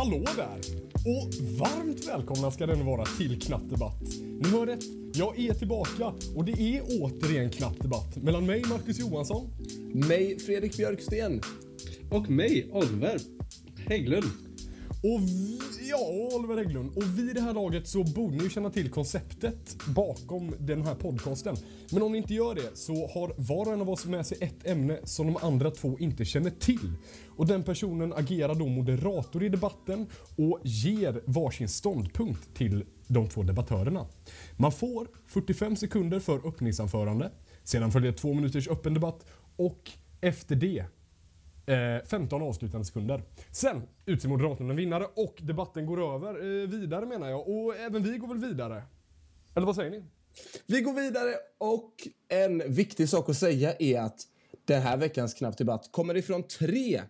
Hallå 0.00 0.24
där! 0.36 0.60
Och 0.94 1.34
varmt 1.58 2.08
välkomna 2.08 2.50
ska 2.50 2.66
den 2.66 2.86
vara 2.86 3.04
till 3.04 3.40
Knapp 3.40 3.70
Debatt. 3.70 4.02
Ni 4.42 4.48
hör 4.48 4.66
rätt, 4.66 4.84
jag 5.14 5.38
är 5.38 5.54
tillbaka 5.54 6.12
och 6.36 6.44
det 6.44 6.52
är 6.52 6.82
återigen 7.00 7.50
Knapp 7.50 7.82
Debatt 7.82 8.16
mellan 8.16 8.46
mig, 8.46 8.64
Marcus 8.68 8.98
Johansson. 8.98 9.50
Mig, 9.94 10.38
Fredrik 10.38 10.76
Björksten. 10.76 11.40
Och 12.10 12.30
mig, 12.30 12.70
Oliver 12.72 13.20
Hägglund. 13.88 14.26
Och 14.88 15.20
ja, 16.00 16.36
Oliver 16.36 16.56
Hägglund. 16.56 16.96
Och 16.96 17.18
vid 17.18 17.34
det 17.34 17.40
här 17.40 17.54
laget 17.54 17.88
så 17.88 18.04
borde 18.04 18.36
ni 18.36 18.42
ju 18.42 18.50
känna 18.50 18.70
till 18.70 18.90
konceptet 18.90 19.76
bakom 19.86 20.54
den 20.58 20.82
här 20.82 20.94
podcasten. 20.94 21.56
Men 21.92 22.02
om 22.02 22.12
ni 22.12 22.18
inte 22.18 22.34
gör 22.34 22.54
det 22.54 22.76
så 22.76 22.92
har 22.92 23.34
var 23.36 23.66
och 23.66 23.72
en 23.72 23.80
av 23.80 23.90
oss 23.90 24.06
med 24.06 24.26
sig 24.26 24.38
ett 24.40 24.66
ämne 24.66 24.98
som 25.04 25.26
de 25.26 25.36
andra 25.36 25.70
två 25.70 25.98
inte 25.98 26.24
känner 26.24 26.50
till. 26.50 26.92
Och 27.36 27.46
den 27.46 27.62
personen 27.62 28.12
agerar 28.12 28.54
då 28.54 28.66
moderator 28.66 29.44
i 29.44 29.48
debatten 29.48 30.06
och 30.36 30.60
ger 30.64 31.20
varsin 31.24 31.68
ståndpunkt 31.68 32.54
till 32.54 32.84
de 33.06 33.28
två 33.28 33.42
debattörerna. 33.42 34.06
Man 34.56 34.72
får 34.72 35.08
45 35.26 35.76
sekunder 35.76 36.20
för 36.20 36.48
öppningsanförande. 36.48 37.30
Sedan 37.64 37.92
följer 37.92 38.12
två 38.12 38.34
minuters 38.34 38.68
öppen 38.68 38.94
debatt 38.94 39.26
och 39.56 39.90
efter 40.20 40.56
det 40.56 40.84
Eh, 41.66 42.04
15 42.06 42.42
avslutande 42.42 42.84
sekunder. 42.86 43.22
Sen 43.50 43.82
utser 44.06 44.28
Moderaterna 44.28 44.70
en 44.70 44.76
vinnare 44.76 45.06
och 45.16 45.34
debatten 45.42 45.86
går 45.86 46.14
över 46.14 46.34
eh, 46.62 46.68
vidare 46.68 47.06
menar 47.06 47.28
jag. 47.28 47.48
Och 47.48 47.76
även 47.76 48.02
vi 48.02 48.18
går 48.18 48.28
väl 48.28 48.38
vidare? 48.38 48.82
Eller 49.54 49.66
vad 49.66 49.76
säger 49.76 49.90
ni? 49.90 50.02
Vi 50.66 50.80
går 50.80 50.92
vidare 50.92 51.34
och 51.58 51.94
en 52.28 52.72
viktig 52.72 53.08
sak 53.08 53.28
att 53.28 53.36
säga 53.36 53.74
är 53.78 54.00
att 54.00 54.20
den 54.64 54.82
här 54.82 54.96
veckans 54.96 55.34
Knapp 55.34 55.58
Debatt 55.58 55.88
kommer 55.92 56.16
ifrån 56.16 56.42
tre 56.42 57.02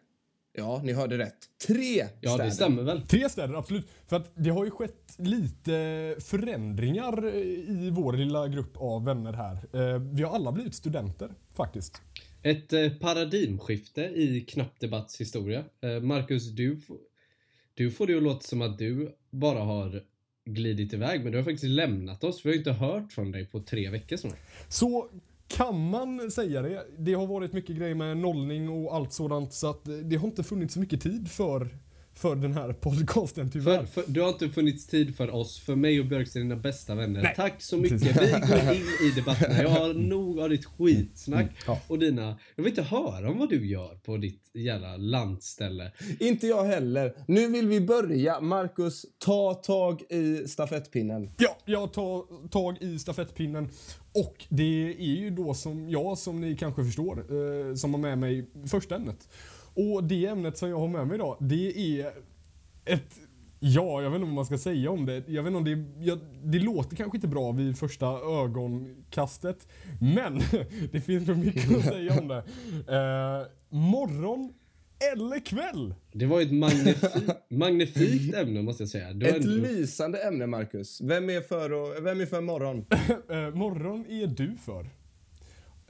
Ja, 0.53 0.81
ni 0.85 0.93
hörde 0.93 1.19
rätt. 1.19 1.37
Tre 1.67 2.07
Ja, 2.21 2.31
städer. 2.31 2.45
det 2.45 2.51
stämmer 2.51 2.83
väl. 2.83 3.03
Tre 3.07 3.29
städer, 3.29 3.55
absolut. 3.55 3.89
För 4.07 4.17
att 4.17 4.31
det 4.35 4.51
har 4.51 4.65
ju 4.65 4.71
skett 4.71 5.15
lite 5.19 6.17
förändringar 6.21 7.25
eh, 7.27 7.35
i 7.35 7.91
vår 7.93 8.13
lilla 8.13 8.49
grupp 8.49 8.77
av 8.77 9.05
vänner 9.05 9.33
här. 9.33 9.55
Eh, 9.95 9.99
vi 9.99 10.23
har 10.23 10.35
alla 10.35 10.53
blivit 10.53 10.75
studenter, 10.75 11.31
faktiskt. 11.55 12.03
Ett 12.43 12.73
eh, 12.73 12.89
paradigmskifte 12.91 14.03
i 14.03 14.41
knappdebatts 14.41 15.21
historia. 15.21 15.65
Eh, 15.81 16.01
Marcus, 16.01 16.51
du, 16.51 16.81
du 17.75 17.91
får 17.91 18.07
det 18.07 18.17
att 18.17 18.23
låta 18.23 18.41
som 18.41 18.63
att 18.63 18.79
du 18.79 19.15
bara 19.31 19.61
har 19.61 20.03
glidit 20.45 20.93
iväg, 20.93 21.23
men 21.23 21.33
du 21.33 21.39
har 21.39 21.45
faktiskt 21.45 21.65
lämnat 21.65 22.25
oss. 22.25 22.45
Vi 22.45 22.49
har 22.49 22.53
ju 22.53 22.59
inte 22.59 22.73
hört 22.73 23.13
från 23.13 23.33
dig 23.33 23.47
på 23.47 23.61
tre 23.61 23.91
veckor 23.91 24.17
snart. 24.17 24.39
Så 24.69 25.11
kan 25.49 25.91
man 25.91 26.31
säga 26.31 26.63
det. 26.63 26.87
Det 26.99 27.15
har 27.15 27.27
varit 27.27 27.53
mycket 27.53 27.77
grejer 27.77 27.95
med 27.95 28.17
nollning 28.17 28.69
och 28.69 28.95
allt 28.95 29.13
sådant 29.13 29.53
så 29.53 29.71
att 29.71 29.85
det 30.05 30.17
har 30.17 30.29
inte 30.29 30.43
funnits 30.43 30.75
så 30.75 30.81
mycket 30.81 31.01
tid 31.01 31.31
för, 31.31 31.69
för 32.21 32.37
den 32.37 32.53
här 32.53 32.73
podcasten 32.73 33.51
tyvärr. 33.51 33.85
För, 33.85 34.03
för, 34.03 34.13
du 34.13 34.21
har 34.21 34.29
inte 34.29 34.49
funnits 34.49 34.87
tid 34.87 35.17
för 35.17 35.35
oss, 35.35 35.61
för 35.61 35.77
mig 35.77 36.01
och 36.01 36.07
Björksten, 36.07 36.43
dina 36.43 36.57
bästa 36.57 36.95
vänner. 36.95 37.23
Nej. 37.23 37.33
Tack 37.37 37.63
så 37.63 37.77
mycket. 37.77 38.03
Vi 38.03 38.31
går 38.31 38.75
in 38.75 39.09
i 39.09 39.13
debatterna. 39.17 39.63
Jag 39.63 39.69
har 39.69 39.95
nog 39.95 40.41
av 40.41 40.51
ditt 40.51 40.65
skitsnack 40.65 41.41
Mm, 41.41 41.55
ja. 41.67 41.81
och 41.87 41.99
dina... 41.99 42.39
Jag 42.57 42.65
vill 42.65 42.73
inte 42.73 42.83
höra 42.83 43.31
om 43.31 43.39
vad 43.39 43.49
du 43.49 43.67
gör 43.67 43.95
på 43.95 44.17
ditt 44.17 44.51
jävla 44.55 44.97
landställe. 44.97 45.93
Inte 46.21 46.47
jag 46.47 46.65
heller. 46.65 47.15
Nu 47.29 47.47
vill 47.49 47.67
vi 47.69 47.81
börja. 47.81 48.41
Marcus, 48.41 49.07
ta 49.19 49.55
tag 49.55 50.03
i 50.11 50.49
stafettpinnen. 50.49 51.31
Ja, 51.39 51.57
jag 51.65 51.93
tar 51.93 52.49
tag 52.49 52.77
i 52.81 52.99
stafettpinnen. 52.99 53.71
Och 54.15 54.47
det 54.49 54.95
är 54.99 55.17
ju 55.17 55.31
då 55.31 55.55
som 55.55 55.89
jag, 55.91 56.19
som 56.19 56.41
ni 56.41 56.57
kanske 56.57 56.85
förstår, 56.85 57.19
eh, 57.19 57.75
som 57.75 57.95
har 57.95 58.01
med 58.01 58.19
mig 58.19 58.51
första 58.67 58.97
ämnet. 58.97 59.29
Och 59.75 60.05
det 60.05 60.27
ämnet 60.27 60.59
som 60.59 60.69
jag 60.69 60.79
har 60.79 60.89
med 60.89 61.07
mig 61.07 61.15
idag, 61.15 61.37
det 61.41 62.01
är 62.01 62.13
ett... 62.85 63.19
Ja, 63.63 64.03
jag 64.03 64.11
vet 64.11 64.17
inte 64.17 64.27
vad 64.27 64.35
man 64.35 64.45
ska 64.45 64.59
säga 64.59 64.91
om 64.91 65.07
det. 65.07 65.29
Jag 65.29 65.43
vet 65.43 65.53
inte 65.55 65.59
om 65.59 65.65
det... 65.99 66.05
Jag, 66.07 66.19
det 66.45 66.59
låter 66.59 66.97
kanske 66.97 67.17
inte 67.17 67.29
bra 67.29 67.53
vid 67.53 67.79
första 67.79 68.07
ögonkastet. 68.07 69.69
Men 70.01 70.41
det 70.93 71.01
finns 71.01 71.29
nog 71.29 71.39
mycket 71.39 71.77
att 71.77 71.85
säga 71.95 72.19
om 72.21 72.29
det. 72.29 72.37
Eh, 72.89 73.47
morgon 73.79 74.53
eller 75.15 75.41
kväll? 75.47 75.95
Det 76.13 76.27
var 76.27 76.41
ett 76.41 76.51
magnifi- 76.51 77.33
magnifikt 77.51 78.35
ämne 78.35 78.63
måste 78.63 78.83
jag 78.83 78.91
säga. 78.91 79.13
Du 79.13 79.27
Ett 79.27 79.35
ändå- 79.37 79.49
lysande 79.49 80.19
ämne, 80.19 80.47
Marcus. 80.47 81.01
Vem 81.01 81.31
är 81.31 81.41
för, 81.41 81.73
och, 81.73 82.07
vem 82.07 82.21
är 82.21 82.27
för 82.27 82.41
morgon? 82.41 82.85
Eh, 83.31 83.55
morgon 83.55 84.07
är 84.09 84.27
du 84.27 84.57
för. 84.57 84.87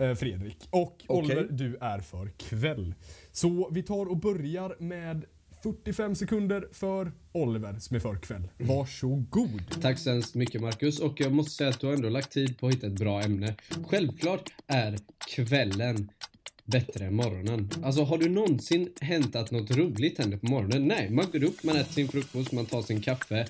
Eh, 0.00 0.15
Fredrik. 0.15 0.56
Och 0.71 1.05
Oliver, 1.09 1.49
du 1.50 1.77
är 1.77 1.99
för 1.99 2.28
kväll. 2.28 2.94
Så 3.33 3.71
vi 3.72 3.83
tar 3.83 4.06
och 4.06 4.16
börjar 4.16 4.77
med 4.78 5.25
45 5.62 6.15
sekunder 6.15 6.69
för 6.72 7.12
Oliver 7.33 7.78
som 7.78 7.97
är 7.97 8.00
för 8.00 8.16
kväll. 8.16 8.49
Varsågod. 8.59 9.81
Tack 9.83 9.99
så 9.99 10.10
hemskt 10.10 10.34
mycket 10.34 10.60
Marcus 10.60 11.00
och 11.00 11.21
jag 11.21 11.33
måste 11.33 11.50
säga 11.50 11.71
att 11.71 11.81
du 11.81 11.87
har 11.87 11.94
ändå 11.94 12.09
lagt 12.09 12.33
tid 12.33 12.59
på 12.59 12.66
att 12.66 12.75
hitta 12.75 12.87
ett 12.87 12.99
bra 12.99 13.22
ämne. 13.22 13.55
Självklart 13.89 14.53
är 14.66 14.99
kvällen 15.28 16.10
bättre 16.65 17.05
än 17.05 17.15
morgonen. 17.15 17.71
Alltså 17.83 18.05
har 18.05 18.19
du 18.19 18.28
någonsin 18.28 18.89
hänt 19.00 19.37
att 19.37 19.50
något 19.50 19.71
roligt 19.71 20.19
händer 20.19 20.37
på 20.37 20.47
morgonen? 20.47 20.89
Nej, 20.89 21.10
man 21.10 21.27
går 21.33 21.44
upp, 21.44 21.65
man 21.65 21.77
äter 21.77 21.93
sin 21.93 22.09
frukost, 22.09 22.53
man 22.53 22.66
tar 22.66 22.83
sin 22.83 23.00
kaffe 23.00 23.47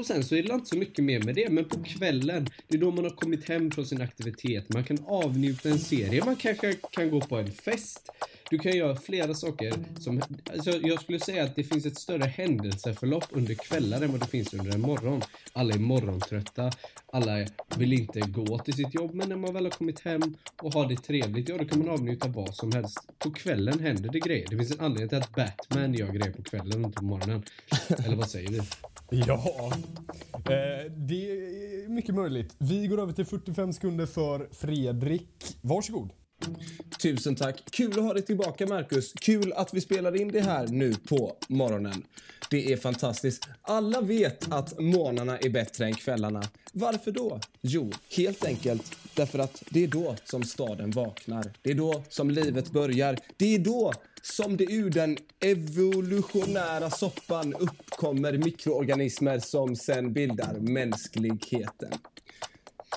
och 0.00 0.06
sen 0.06 0.24
så 0.24 0.34
är 0.34 0.42
det 0.42 0.54
inte 0.54 0.68
så 0.68 0.76
mycket 0.76 1.04
mer 1.04 1.22
med 1.22 1.34
det. 1.34 1.50
Men 1.50 1.64
på 1.64 1.82
kvällen, 1.84 2.48
det 2.68 2.76
är 2.76 2.80
då 2.80 2.90
man 2.90 3.04
har 3.04 3.10
kommit 3.10 3.48
hem 3.48 3.70
från 3.70 3.86
sin 3.86 4.00
aktivitet. 4.00 4.68
Man 4.68 4.84
kan 4.84 4.98
avnjuta 5.06 5.68
en 5.68 5.78
serie, 5.78 6.24
man 6.24 6.36
kanske 6.36 6.74
kan 6.90 7.10
gå 7.10 7.20
på 7.20 7.36
en 7.36 7.52
fest. 7.52 8.10
Du 8.50 8.58
kan 8.58 8.76
göra 8.76 8.96
flera 8.96 9.34
saker 9.34 9.74
som, 10.00 10.22
alltså 10.52 10.70
jag 10.70 11.02
skulle 11.02 11.20
säga 11.20 11.44
att 11.44 11.56
det 11.56 11.64
finns 11.64 11.86
ett 11.86 11.98
större 11.98 12.24
händelseförlopp 12.24 13.24
under 13.30 13.54
kvällar 13.54 14.02
än 14.02 14.12
vad 14.12 14.20
det 14.20 14.26
finns 14.26 14.54
under 14.54 14.74
en 14.74 14.80
morgon. 14.80 15.22
Alla 15.52 15.74
är 15.74 15.78
morgontrötta, 15.78 16.72
alla 17.12 17.46
vill 17.76 17.92
inte 17.92 18.20
gå 18.20 18.58
till 18.58 18.74
sitt 18.74 18.94
jobb, 18.94 19.14
men 19.14 19.28
när 19.28 19.36
man 19.36 19.54
väl 19.54 19.64
har 19.64 19.70
kommit 19.70 20.00
hem 20.00 20.36
och 20.62 20.74
har 20.74 20.88
det 20.88 20.96
trevligt, 20.96 21.48
ja 21.48 21.58
då 21.58 21.64
kan 21.64 21.78
man 21.78 21.88
avnjuta 21.88 22.28
vad 22.28 22.54
som 22.54 22.72
helst. 22.72 22.98
På 23.18 23.30
kvällen 23.30 23.78
händer 23.78 24.10
det 24.12 24.20
grejer. 24.20 24.46
Det 24.50 24.56
finns 24.56 24.72
en 24.72 24.80
anledning 24.80 25.08
till 25.08 25.18
att 25.18 25.34
Batman 25.34 25.94
gör 25.94 26.12
grejer 26.12 26.32
på 26.32 26.42
kvällen 26.42 26.84
och 26.84 26.88
inte 26.88 26.96
på 26.96 27.04
morgonen. 27.04 27.42
Eller 28.04 28.16
vad 28.16 28.30
säger 28.30 28.50
du? 28.50 28.62
Ja, 29.10 29.72
eh, 30.34 30.92
det 30.96 31.30
är 31.30 31.88
mycket 31.88 32.14
möjligt. 32.14 32.54
Vi 32.58 32.86
går 32.86 33.00
över 33.00 33.12
till 33.12 33.26
45 33.26 33.72
sekunder 33.72 34.06
för 34.06 34.48
Fredrik. 34.52 35.56
Varsågod. 35.60 36.10
Tusen 37.02 37.34
tack. 37.34 37.62
Kul 37.70 37.98
att 37.98 38.04
ha 38.04 38.14
dig 38.14 38.22
tillbaka, 38.22 38.66
Marcus. 38.66 39.12
Kul 39.12 39.52
att 39.52 39.74
vi 39.74 39.80
spelar 39.80 40.20
in 40.20 40.28
det 40.28 40.40
här 40.40 40.66
nu 40.66 40.94
på 40.94 41.36
morgonen. 41.48 42.02
Det 42.50 42.72
är 42.72 42.76
fantastiskt. 42.76 43.48
Alla 43.62 44.00
vet 44.00 44.52
att 44.52 44.80
morgnarna 44.80 45.38
är 45.38 45.50
bättre 45.50 45.84
än 45.84 45.94
kvällarna. 45.94 46.42
Varför 46.72 47.12
då? 47.12 47.40
Jo, 47.60 47.92
helt 48.16 48.44
enkelt 48.44 48.96
därför 49.14 49.38
att 49.38 49.62
det 49.70 49.84
är 49.84 49.88
då 49.88 50.16
som 50.24 50.42
staden 50.42 50.90
vaknar. 50.90 51.52
Det 51.62 51.70
är 51.70 51.74
då 51.74 52.02
som 52.08 52.30
livet 52.30 52.70
börjar. 52.70 53.18
Det 53.36 53.54
är 53.54 53.58
då 53.58 53.92
som 54.22 54.56
det 54.56 54.64
ur 54.64 54.90
den 54.90 55.16
evolutionära 55.40 56.90
soppan 56.90 57.54
uppkommer 57.54 58.32
mikroorganismer 58.32 59.38
som 59.38 59.76
sen 59.76 60.12
bildar 60.12 60.54
mänskligheten. 60.54 61.92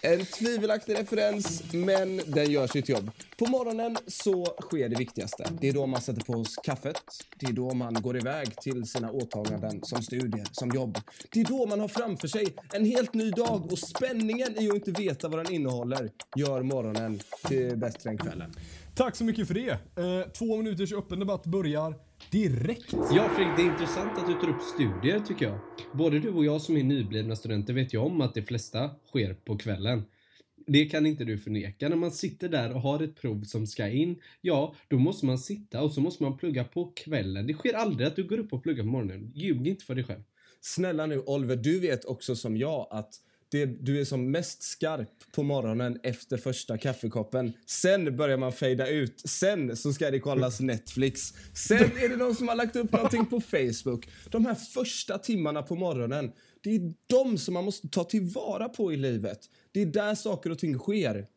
En 0.01 0.25
tvivelaktig 0.25 0.93
referens, 0.93 1.63
men 1.73 2.21
den 2.27 2.51
gör 2.51 2.67
sitt 2.67 2.89
jobb. 2.89 3.11
På 3.37 3.45
morgonen 3.45 3.97
så 4.07 4.45
sker 4.61 4.89
det 4.89 4.95
viktigaste. 4.95 5.49
Det 5.61 5.69
är 5.69 5.73
då 5.73 5.85
man 5.85 6.01
sätter 6.01 6.21
på 6.21 6.43
sig 6.43 6.63
kaffet. 6.63 7.01
Det 7.39 7.45
är 7.45 7.53
då 7.53 7.73
man 7.73 7.93
går 7.93 8.17
iväg 8.17 8.55
till 8.61 8.85
sina 8.85 9.11
åtaganden 9.11 9.83
som 9.83 10.01
studier, 10.01 10.47
som 10.51 10.69
jobb. 10.69 10.97
Det 11.29 11.41
är 11.41 11.45
då 11.45 11.65
man 11.65 11.79
har 11.79 11.87
framför 11.87 12.27
sig 12.27 12.55
en 12.73 12.85
helt 12.85 13.13
ny 13.13 13.31
dag 13.31 13.71
och 13.71 13.79
spänningen 13.79 14.61
i 14.61 14.69
att 14.69 14.75
inte 14.75 14.91
veta 14.91 15.27
vad 15.27 15.45
den 15.45 15.53
innehåller 15.53 16.11
gör 16.35 16.63
morgonen 16.63 17.19
till 17.47 17.77
bättre 17.77 18.09
än 18.09 18.17
kvällen. 18.17 18.55
Tack 18.95 19.15
så 19.15 19.23
mycket 19.23 19.47
för 19.47 19.53
det. 19.53 19.69
Eh, 19.69 20.31
två 20.31 20.57
minuters 20.57 20.93
öppen 20.93 21.19
debatt 21.19 21.45
börjar 21.45 21.95
direkt. 22.31 22.93
Ja, 22.93 23.29
Fredrik, 23.35 23.57
det 23.57 23.61
är 23.61 23.71
intressant 23.71 24.17
att 24.17 24.27
du 24.27 24.33
tar 24.33 24.49
upp 24.49 24.61
studier 24.61 25.19
tycker 25.19 25.45
jag. 25.45 25.59
Både 25.93 26.19
du 26.19 26.29
och 26.29 26.45
jag 26.45 26.61
som 26.61 26.77
är 26.77 26.83
nyblivna 26.83 27.35
studenter 27.35 27.73
vet 27.73 27.93
ju 27.93 27.97
om 27.97 28.21
att 28.21 28.33
det 28.33 28.43
flesta 28.43 28.89
sker 29.07 29.33
på 29.33 29.57
kvällen. 29.57 30.03
Det 30.67 30.85
kan 30.85 31.05
inte 31.05 31.23
du 31.23 31.37
förneka. 31.37 31.89
När 31.89 31.95
man 31.95 32.11
sitter 32.11 32.49
där 32.49 32.73
och 32.73 32.81
har 32.81 33.03
ett 33.03 33.21
prov 33.21 33.41
som 33.41 33.67
ska 33.67 33.87
in, 33.87 34.15
ja, 34.41 34.75
då 34.87 34.97
måste 34.97 35.25
man 35.25 35.37
sitta 35.37 35.81
och 35.81 35.91
så 35.91 36.01
måste 36.01 36.23
man 36.23 36.37
plugga 36.37 36.63
på 36.63 36.91
kvällen. 36.95 37.47
Det 37.47 37.53
sker 37.53 37.73
aldrig 37.73 38.07
att 38.07 38.15
du 38.15 38.23
går 38.23 38.37
upp 38.37 38.53
och 38.53 38.63
pluggar 38.63 38.83
på 38.83 38.89
morgonen. 38.89 39.31
Ljug 39.35 39.67
inte 39.67 39.85
för 39.85 39.95
dig 39.95 40.03
själv. 40.03 40.23
Snälla 40.61 41.05
nu, 41.05 41.19
Oliver, 41.19 41.55
du 41.55 41.79
vet 41.79 42.05
också 42.05 42.35
som 42.35 42.57
jag 42.57 42.87
att 42.91 43.13
det, 43.53 43.65
du 43.65 44.01
är 44.01 44.05
som 44.05 44.31
mest 44.31 44.63
skarp 44.63 45.31
på 45.31 45.43
morgonen 45.43 45.99
efter 46.03 46.37
första 46.37 46.77
kaffekoppen. 46.77 47.53
Sen 47.65 48.17
börjar 48.17 48.37
man 48.37 48.51
fejda 48.51 48.87
ut. 48.87 49.21
Sen 49.25 49.77
så 49.77 49.93
ska 49.93 50.11
det 50.11 50.19
kollas 50.19 50.59
Netflix. 50.59 51.33
Sen 51.53 51.77
är 51.77 52.09
det 52.09 52.15
någon 52.15 52.35
som 52.35 52.47
har 52.47 52.55
lagt 52.55 52.75
upp 52.75 52.91
någonting 52.91 53.25
på 53.25 53.41
Facebook. 53.41 54.07
De 54.29 54.45
här 54.45 54.55
första 54.55 55.17
timmarna 55.17 55.61
på 55.61 55.75
morgonen, 55.75 56.31
det 56.63 56.75
är 56.75 56.93
de 57.07 57.37
som 57.37 57.53
man 57.53 57.65
måste 57.65 57.87
ta 57.87 58.03
tillvara 58.03 58.69
på 58.69 58.93
i 58.93 58.97
livet. 58.97 59.39
Det 59.71 59.81
är 59.81 59.85
där 59.85 60.15
saker 60.15 60.49
och 60.49 60.59
ting 60.59 60.79
sker. 60.79 61.27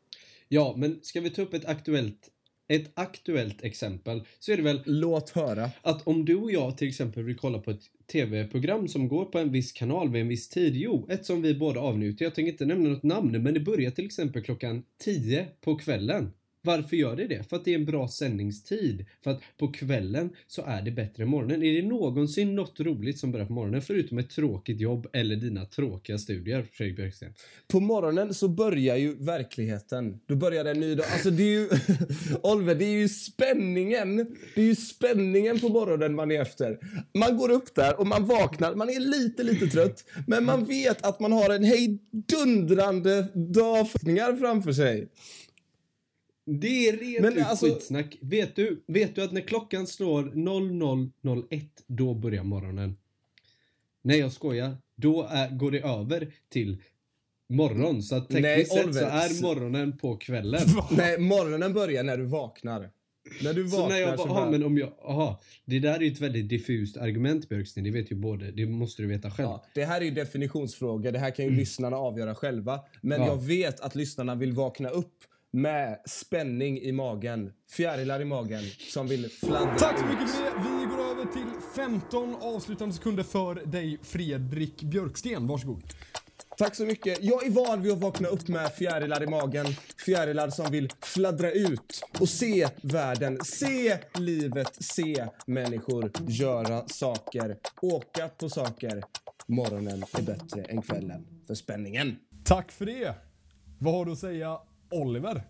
Ja, 0.48 0.74
men 0.76 1.00
ska 1.02 1.20
vi 1.20 1.30
ta 1.30 1.42
upp 1.42 1.54
ett 1.54 1.64
aktuellt 1.64 2.30
ett 2.68 2.90
aktuellt 2.94 3.64
exempel 3.64 4.22
så 4.38 4.52
är 4.52 4.56
det 4.56 4.62
väl 4.62 4.82
Låt 4.84 5.30
höra. 5.30 5.70
att 5.82 6.06
om 6.06 6.24
du 6.24 6.36
och 6.36 6.52
jag 6.52 6.78
till 6.78 6.88
exempel 6.88 7.22
vill 7.22 7.36
kolla 7.36 7.58
på 7.58 7.70
ett 7.70 7.82
tv-program 8.12 8.88
som 8.88 9.08
går 9.08 9.24
på 9.24 9.38
en 9.38 9.52
viss 9.52 9.72
kanal 9.72 10.10
vid 10.10 10.22
en 10.22 10.28
viss 10.28 10.48
tid. 10.48 10.76
Jo, 10.76 11.06
ett 11.10 11.26
som 11.26 11.42
vi 11.42 11.54
båda 11.54 11.80
avnjuter. 11.80 12.24
Jag 12.24 12.34
tänker 12.34 12.52
inte 12.52 12.66
nämna 12.66 12.88
något 12.88 13.02
namn, 13.02 13.42
men 13.42 13.54
det 13.54 13.60
börjar 13.60 13.90
till 13.90 14.04
exempel 14.04 14.42
klockan 14.42 14.82
10 15.04 15.46
på 15.60 15.76
kvällen. 15.76 16.32
Varför 16.66 16.96
gör 16.96 17.16
det 17.16 17.26
det? 17.26 17.48
För 17.48 17.56
att 17.56 17.64
det 17.64 17.70
är 17.70 17.78
en 17.78 17.84
bra 17.84 18.08
sändningstid. 18.08 19.06
För 19.24 19.30
att 19.30 19.40
på 19.58 19.72
kvällen 19.72 20.30
så 20.46 20.62
är 20.66 20.82
det 20.82 20.90
bättre 20.90 21.22
än 21.22 21.28
morgonen. 21.28 21.62
Är 21.62 21.82
det 21.82 21.88
någonsin 21.88 22.54
något 22.54 22.80
roligt 22.80 23.18
som 23.18 23.32
börjar 23.32 23.46
på 23.46 23.52
morgonen 23.52 23.82
förutom 23.82 24.18
ett 24.18 24.30
tråkigt 24.30 24.80
jobb 24.80 25.06
eller 25.12 25.36
dina 25.36 25.64
tråkiga 25.64 26.18
studier, 26.18 26.66
Fredrik 26.72 26.96
Björksten? 26.96 27.34
På 27.68 27.80
morgonen 27.80 28.34
så 28.34 28.48
börjar 28.48 28.96
ju 28.96 29.14
verkligheten. 29.24 30.20
Då 30.26 30.36
börjar 30.36 30.64
en 30.64 30.80
ny 30.80 30.94
dag. 30.94 31.06
Alltså 31.12 31.30
det 31.30 31.42
är 31.42 31.46
ju... 31.46 31.68
Oliver, 32.42 32.74
det 32.74 32.84
är 32.84 32.98
ju 32.98 33.08
spänningen. 33.08 34.16
Det 34.54 34.60
är 34.60 34.64
ju 34.64 34.74
spänningen 34.74 35.60
på 35.60 35.68
morgonen 35.68 36.14
man 36.14 36.30
är 36.30 36.42
efter. 36.42 36.78
Man 37.18 37.36
går 37.36 37.50
upp 37.50 37.74
där 37.74 38.00
och 38.00 38.06
man 38.06 38.26
vaknar. 38.26 38.74
Man 38.74 38.90
är 38.90 39.00
lite, 39.00 39.42
lite 39.42 39.66
trött. 39.66 40.04
Men 40.26 40.44
man 40.44 40.64
vet 40.64 41.06
att 41.06 41.20
man 41.20 41.32
har 41.32 41.50
en 41.50 41.64
hejdundrande 41.64 43.22
dag 43.34 43.88
framför 44.38 44.72
sig. 44.72 45.08
Det 46.48 46.88
är 46.88 46.96
rent 46.96 47.20
Men 47.22 47.38
ut 47.38 47.44
alltså- 47.44 47.66
skitsnack. 47.66 48.16
Vet 48.20 48.56
du, 48.56 48.82
vet 48.86 49.14
du 49.14 49.22
att 49.22 49.32
när 49.32 49.40
klockan 49.40 49.86
slår 49.86 50.22
00.01 50.22 51.66
då 51.86 52.14
börjar 52.14 52.44
morgonen? 52.44 52.96
Nej, 54.02 54.18
jag 54.18 54.32
skojar. 54.32 54.76
Då 54.96 55.22
är, 55.30 55.50
går 55.50 55.70
det 55.70 55.80
över 55.80 56.32
till 56.48 56.82
morgon. 57.48 58.02
Så 58.02 58.16
att 58.16 58.30
Nej, 58.30 58.42
tekniskt 58.42 58.72
sett 58.72 58.94
så 58.94 59.00
är 59.04 59.42
morgonen 59.42 59.98
på 59.98 60.16
kvällen. 60.16 60.62
Nej, 60.90 61.18
morgonen 61.18 61.72
börjar 61.72 62.02
när 62.04 62.16
du 62.16 62.24
vaknar. 62.24 62.90
När 63.42 63.52
du 63.54 63.62
vaknar 63.62 63.78
Så 63.78 63.88
när 63.88 63.96
jag 64.00 64.18
så 64.18 64.28
aha, 64.28 64.50
men 64.50 64.64
om 64.64 64.78
jag, 64.78 64.92
aha, 65.04 65.40
det 65.64 65.78
där 65.78 65.94
är 65.94 66.00
ju 66.00 66.12
ett 66.12 66.20
väldigt 66.20 66.48
diffust 66.48 66.96
argument 66.96 67.48
Björksten, 67.48 67.84
det 67.84 67.90
vet 67.90 68.12
ju 68.12 68.16
både, 68.16 68.50
det 68.50 68.66
måste 68.66 69.02
du 69.02 69.08
veta 69.08 69.30
själv. 69.30 69.48
Ja, 69.48 69.64
det 69.74 69.84
här 69.84 70.00
är 70.00 70.04
ju 70.04 70.10
definitionsfrågor. 70.10 71.12
Det 71.12 71.18
här 71.18 71.30
kan 71.30 71.44
ju 71.44 71.50
lyssnarna 71.50 71.96
avgöra 71.96 72.34
själva. 72.34 72.80
Men 73.00 73.20
Ja. 73.20 73.26
jag 73.26 73.42
vet 73.44 73.80
att 73.80 73.94
lyssnarna 73.94 74.34
vill 74.34 74.52
vakna 74.52 74.88
upp 74.88 75.14
med 75.56 75.98
spänning 76.04 76.78
i 76.80 76.92
magen. 76.92 77.52
Fjärilar 77.70 78.20
i 78.20 78.24
magen 78.24 78.62
som 78.92 79.06
vill 79.06 79.30
fladdra 79.30 79.78
Tack 79.78 79.98
så 79.98 80.04
ut. 80.04 80.10
mycket 80.10 80.30
för 80.30 80.42
det. 80.44 80.50
Vi 80.50 80.86
går 80.86 81.10
över 81.10 81.32
till 81.32 81.60
15 81.76 82.34
avslutande 82.40 82.94
sekunder 82.94 83.22
för 83.22 83.54
dig 83.54 83.98
Fredrik 84.02 84.82
Björksten. 84.82 85.46
Varsågod. 85.46 85.82
Tack 86.58 86.74
så 86.74 86.84
mycket. 86.84 87.22
Jag 87.22 87.46
är 87.46 87.50
van 87.50 87.82
vid 87.82 87.92
att 87.92 87.98
vakna 87.98 88.28
upp 88.28 88.48
med 88.48 88.72
fjärilar 88.72 89.22
i 89.22 89.26
magen. 89.26 89.66
Fjärilar 90.06 90.50
som 90.50 90.70
vill 90.70 90.90
fladdra 91.02 91.52
ut 91.52 92.02
och 92.20 92.28
se 92.28 92.68
världen, 92.82 93.38
se 93.44 93.98
livet, 94.18 94.84
se 94.84 95.26
människor 95.46 96.10
göra 96.28 96.88
saker, 96.88 97.56
åka 97.82 98.28
på 98.28 98.48
saker. 98.48 99.04
Morgonen 99.46 100.04
är 100.18 100.22
bättre 100.22 100.62
än 100.62 100.82
kvällen 100.82 101.26
för 101.46 101.54
spänningen. 101.54 102.16
Tack 102.44 102.72
för 102.72 102.86
det. 102.86 103.14
Vad 103.78 103.94
har 103.94 104.04
du 104.04 104.12
att 104.12 104.18
säga 104.18 104.58
Oliver? 104.90 105.42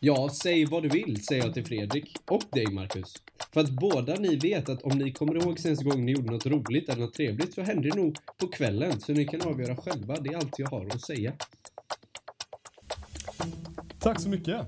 Ja, 0.00 0.28
säg 0.42 0.64
vad 0.64 0.82
du 0.82 0.88
vill, 0.88 1.24
säger 1.24 1.44
jag 1.44 1.54
till 1.54 1.64
Fredrik. 1.66 2.16
Och 2.30 2.42
dig, 2.52 2.66
Marcus. 2.66 3.14
För 3.52 3.60
att 3.60 3.70
båda 3.70 4.14
ni 4.14 4.36
vet 4.36 4.68
att 4.68 4.82
om 4.82 4.98
ni 4.98 5.12
kommer 5.12 5.34
ihåg 5.36 5.58
senaste 5.58 5.84
gången 5.84 6.06
ni 6.06 6.12
gjorde 6.12 6.32
något 6.32 6.46
roligt 6.46 6.88
eller 6.88 7.00
något 7.02 7.14
trevligt 7.14 7.54
så 7.54 7.62
hände 7.62 7.90
det 7.90 7.96
nog 7.96 8.16
på 8.40 8.48
kvällen. 8.48 9.00
Så 9.00 9.12
ni 9.12 9.24
kan 9.24 9.40
avgöra 9.42 9.76
själva. 9.76 10.16
Det 10.16 10.28
är 10.30 10.36
allt 10.36 10.58
jag 10.58 10.66
har 10.68 10.86
att 10.86 11.00
säga. 11.06 11.32
Tack 14.00 14.20
så 14.20 14.28
mycket. 14.28 14.66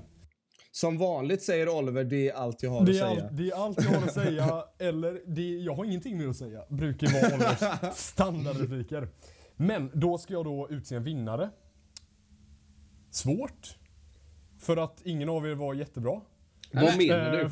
Som 0.71 0.97
vanligt 0.97 1.43
säger 1.43 1.69
Oliver, 1.69 2.03
det 2.03 2.29
är 2.29 2.33
allt 2.33 2.63
jag 2.63 2.71
har 2.71 2.85
Det 2.85 2.91
att 2.91 2.97
säga. 2.97 3.23
allt, 3.23 3.37
det 3.37 3.49
är 3.49 3.55
allt 3.65 3.83
jag 3.83 3.89
har 3.99 4.07
att 4.07 4.13
säga, 4.13 4.63
eller 4.79 5.21
det, 5.35 5.41
jag 5.57 5.75
har 5.75 5.85
ingenting 5.85 6.17
mer 6.17 6.27
att 6.27 6.35
säga. 6.37 6.61
Brukar 6.69 7.07
vara 7.07 7.35
Olivers 7.35 7.95
standardrepliker. 7.97 9.07
Men 9.55 9.91
då 9.93 10.17
ska 10.17 10.33
jag 10.33 10.45
då 10.45 10.67
utse 10.69 10.95
en 10.95 11.03
vinnare. 11.03 11.49
Svårt. 13.11 13.75
För 14.69 14.77
att 14.77 15.01
ingen 15.03 15.29
av 15.29 15.47
er 15.47 15.55
var 15.55 15.73
jättebra. 15.73 16.21
Vad 16.71 16.97
menar 16.97 17.33
Eh, 17.33 17.49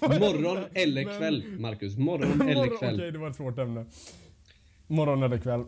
du? 0.00 0.18
Morgon 0.20 0.64
eller 0.74 1.18
kväll, 1.18 1.44
Marcus? 1.58 1.96
Morgon 1.96 2.48
eller 2.48 2.78
kväll? 2.78 2.94
Okej, 2.94 3.10
det 3.12 3.18
var 3.18 3.28
ett 3.30 3.36
svårt 3.36 3.58
ämne. 3.58 3.86
Morgon 4.86 5.22
eller 5.22 5.38
kväll. 5.38 5.64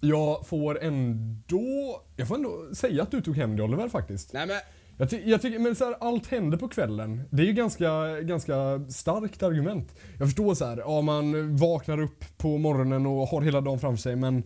Jag 0.00 0.46
får 0.46 0.82
ändå... 0.82 2.02
Jag 2.16 2.28
får 2.28 2.34
ändå 2.34 2.74
säga 2.74 3.02
att 3.02 3.10
du 3.10 3.20
tog 3.20 3.36
hem 3.36 3.56
det 3.56 3.62
Oliver 3.62 3.88
faktiskt. 3.88 4.32
Nej 4.32 4.46
men, 4.46 4.56
Jag, 4.98 5.10
ty- 5.10 5.22
jag 5.30 5.42
tycker, 5.42 5.58
men 5.58 5.74
så 5.76 5.84
här, 5.84 5.96
allt 6.00 6.26
händer 6.26 6.58
på 6.58 6.68
kvällen. 6.68 7.22
Det 7.30 7.42
är 7.42 7.46
ju 7.46 7.52
ganska, 7.52 8.20
ganska 8.20 8.84
starkt 8.88 9.42
argument. 9.42 9.94
Jag 10.18 10.28
förstår 10.28 10.54
så 10.54 10.64
här, 10.64 10.76
ja 10.76 11.00
man 11.00 11.56
vaknar 11.56 12.00
upp 12.02 12.24
på 12.36 12.58
morgonen 12.58 13.06
och 13.06 13.26
har 13.28 13.42
hela 13.42 13.60
dagen 13.60 13.78
framför 13.78 14.02
sig 14.02 14.16
men 14.16 14.42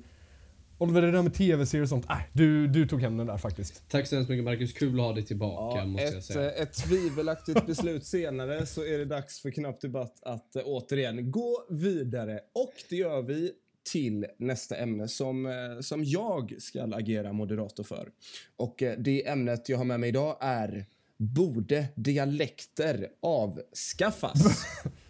Oliver, 0.81 1.03
det 1.03 1.11
där 1.11 1.23
med 1.23 1.35
tv-serier 1.35 1.83
och 1.83 1.89
sånt, 1.89 2.05
äh, 2.11 2.17
du, 2.33 2.67
du 2.69 2.87
tog 2.89 3.03
hem 3.03 3.17
den 3.17 3.27
där 3.27 3.39
faktiskt. 3.39 3.89
Tack 3.89 4.07
så 4.07 4.15
hemskt 4.15 4.31
mycket 4.31 4.45
Marcus. 4.45 4.73
Kul 4.73 5.01
att 5.01 5.07
ha 5.07 5.13
dig 5.13 5.25
tillbaka 5.25 5.79
ja, 5.79 5.85
måste 5.87 6.05
jag 6.07 6.17
ett, 6.17 6.25
säga. 6.25 6.55
eh, 6.55 6.63
ett 6.63 6.73
tvivelaktigt 6.73 7.67
beslut 7.67 8.07
senare 8.07 8.67
så 8.67 8.85
är 8.85 8.99
det 8.99 9.05
dags 9.05 9.41
för 9.41 9.51
Knapp 9.51 9.81
Debatt 9.81 10.23
att 10.23 10.57
eh, 10.57 10.63
återigen 10.65 11.31
gå 11.31 11.67
vidare. 11.71 12.41
Och 12.55 12.73
det 12.91 12.97
gör 12.97 13.23
vi 13.23 13.53
till 13.93 14.27
nästa 14.39 14.77
ämne 14.77 15.09
som, 15.09 15.47
eh, 15.47 15.53
som 15.81 16.05
jag 16.05 16.55
ska 16.59 16.83
agera 16.83 17.33
moderator 17.33 17.85
för. 17.85 18.09
Och 18.57 18.83
det 18.99 19.29
ämnet 19.29 19.69
jag 19.69 19.79
har 19.79 19.85
med 19.85 20.01
mig 20.01 20.09
idag 20.09 20.37
är 20.41 20.87
Borde 21.17 21.87
dialekter 21.95 23.09
avskaffas? 23.23 24.65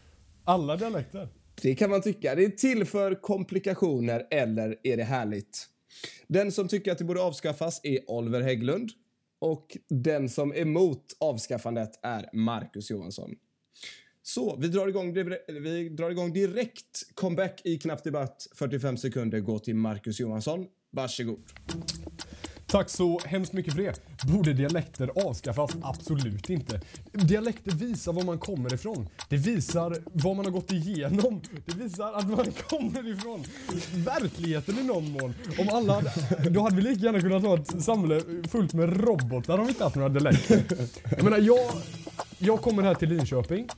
Alla 0.45 0.77
dialekter. 0.77 1.29
Det 1.63 1.75
kan 1.75 1.91
man 1.91 2.03
tycka. 2.03 2.35
Det 2.35 2.45
är 2.45 2.51
till 2.51 2.85
för 2.85 3.15
komplikationer 3.15 4.27
eller 4.31 4.77
är 4.83 4.97
det 4.97 5.05
härligt? 5.05 5.67
Den 6.27 6.53
som 6.53 6.69
tycker 6.69 6.93
att 6.93 6.99
det 6.99 7.05
borde 7.05 7.23
avskaffas 7.23 7.81
är 7.83 8.11
Oliver 8.11 8.41
Hägglund 8.41 8.91
och 9.41 9.77
den 9.89 10.29
som 10.29 10.53
är 10.53 10.57
emot 10.57 11.17
avskaffandet 11.21 11.91
är 12.03 12.31
Marcus 12.33 12.91
Johansson. 12.91 13.35
Så 14.23 14.57
vi 14.57 14.69
drar 14.69 14.89
igång, 14.89 15.15
vi 15.63 15.89
drar 15.89 16.11
igång 16.11 16.33
direkt. 16.33 17.15
Comeback 17.15 17.61
i 17.65 17.79
knapp 17.79 18.05
debatt. 18.05 18.47
45 18.55 18.97
sekunder 18.97 19.41
går 19.41 19.59
till 19.59 19.77
Marcus 19.77 20.21
Johansson. 20.21 20.67
Varsågod. 20.91 21.43
Tack 22.71 22.91
så 22.91 23.21
hemskt 23.25 23.53
mycket 23.53 23.75
för 23.75 23.83
det. 23.83 24.01
Borde 24.27 24.53
dialekter 24.53 25.11
avskaffas? 25.27 25.71
Absolut 25.83 26.51
inte. 26.51 26.81
Dialekter 27.13 27.71
visar 27.71 28.13
var 28.13 28.23
man 28.23 28.39
kommer 28.39 28.75
ifrån. 28.75 29.09
Det 29.29 29.37
visar 29.37 29.97
vad 30.13 30.37
man 30.37 30.45
har 30.45 30.53
gått 30.53 30.73
igenom. 30.73 31.41
Det 31.67 31.75
visar 31.75 32.13
att 32.13 32.29
man 32.29 32.47
kommer 32.69 33.13
ifrån 33.13 33.45
verkligheten 33.95 34.79
i 34.79 34.83
någon 34.83 35.11
mån. 35.11 35.35
Om 35.59 35.69
alla 35.73 35.95
hade, 35.95 36.51
då 36.51 36.61
hade 36.61 36.77
vi 36.77 36.83
lika 36.83 37.05
gärna 37.05 37.21
kunnat 37.21 37.43
ha 37.43 37.59
ett 37.59 37.85
samhälle 37.85 38.23
fullt 38.49 38.73
med 38.73 39.05
robotar 39.05 39.59
om 39.59 39.65
vi 39.65 39.71
inte 39.71 39.85
haft 39.85 39.97
några 39.97 40.09
dialekter. 40.09 40.63
Jag 41.11 41.25
menar, 41.25 41.39
jag, 41.39 41.71
jag 42.39 42.61
kommer 42.61 42.83
här 42.83 42.95
till 42.95 43.09
Linköping 43.09 43.69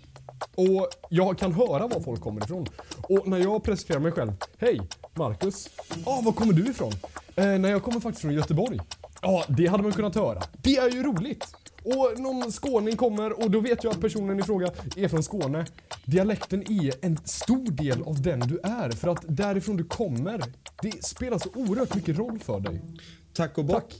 och 0.54 0.88
jag 1.09 1.38
kan 1.38 1.52
höra 1.52 1.87
var 1.87 2.00
folk 2.00 2.20
kommer 2.20 2.44
ifrån. 2.44 2.66
Och 3.02 3.28
när 3.28 3.38
jag 3.38 3.64
presenterar 3.64 3.99
mig 3.99 4.12
själv. 4.12 4.32
Hej, 4.59 4.80
Marcus. 5.14 5.68
Ja, 5.88 5.97
ah, 6.04 6.20
var 6.20 6.32
kommer 6.32 6.52
du 6.52 6.70
ifrån? 6.70 6.92
Eh, 7.40 7.59
nej, 7.59 7.70
jag 7.70 7.82
kommer 7.82 8.00
faktiskt 8.00 8.23
från 8.23 8.35
Göteborg. 8.35 8.78
Ja, 9.23 9.44
det 9.49 9.66
hade 9.66 9.82
man 9.82 9.92
kunnat 9.92 10.14
höra. 10.14 10.42
Det 10.62 10.76
är 10.76 10.90
ju 10.90 11.02
roligt. 11.02 11.44
Och 11.85 12.20
någon 12.20 12.52
skåning 12.52 12.97
kommer 12.97 13.42
och 13.44 13.50
då 13.50 13.61
vet 13.61 13.85
jag 13.85 13.90
att 13.90 14.00
personen 14.00 14.40
i 14.40 14.42
fråga 14.42 14.70
är 14.97 15.09
från 15.09 15.23
Skåne. 15.23 15.66
Dialekten 16.04 16.73
är 16.73 17.06
en 17.06 17.16
stor 17.25 17.70
del 17.70 18.02
av 18.02 18.23
den 18.23 18.40
du 18.40 18.61
är. 18.62 18.90
För 18.90 19.09
att 19.09 19.25
därifrån 19.28 19.76
du 19.76 19.85
kommer, 19.85 20.42
det 20.82 21.04
spelar 21.04 21.38
så 21.38 21.49
oerhört 21.54 21.94
mycket 21.94 22.18
roll 22.18 22.38
för 22.38 22.61
dig. 22.61 22.80
Tack 23.32 23.59
och 23.59 23.64
bock. 23.64 23.94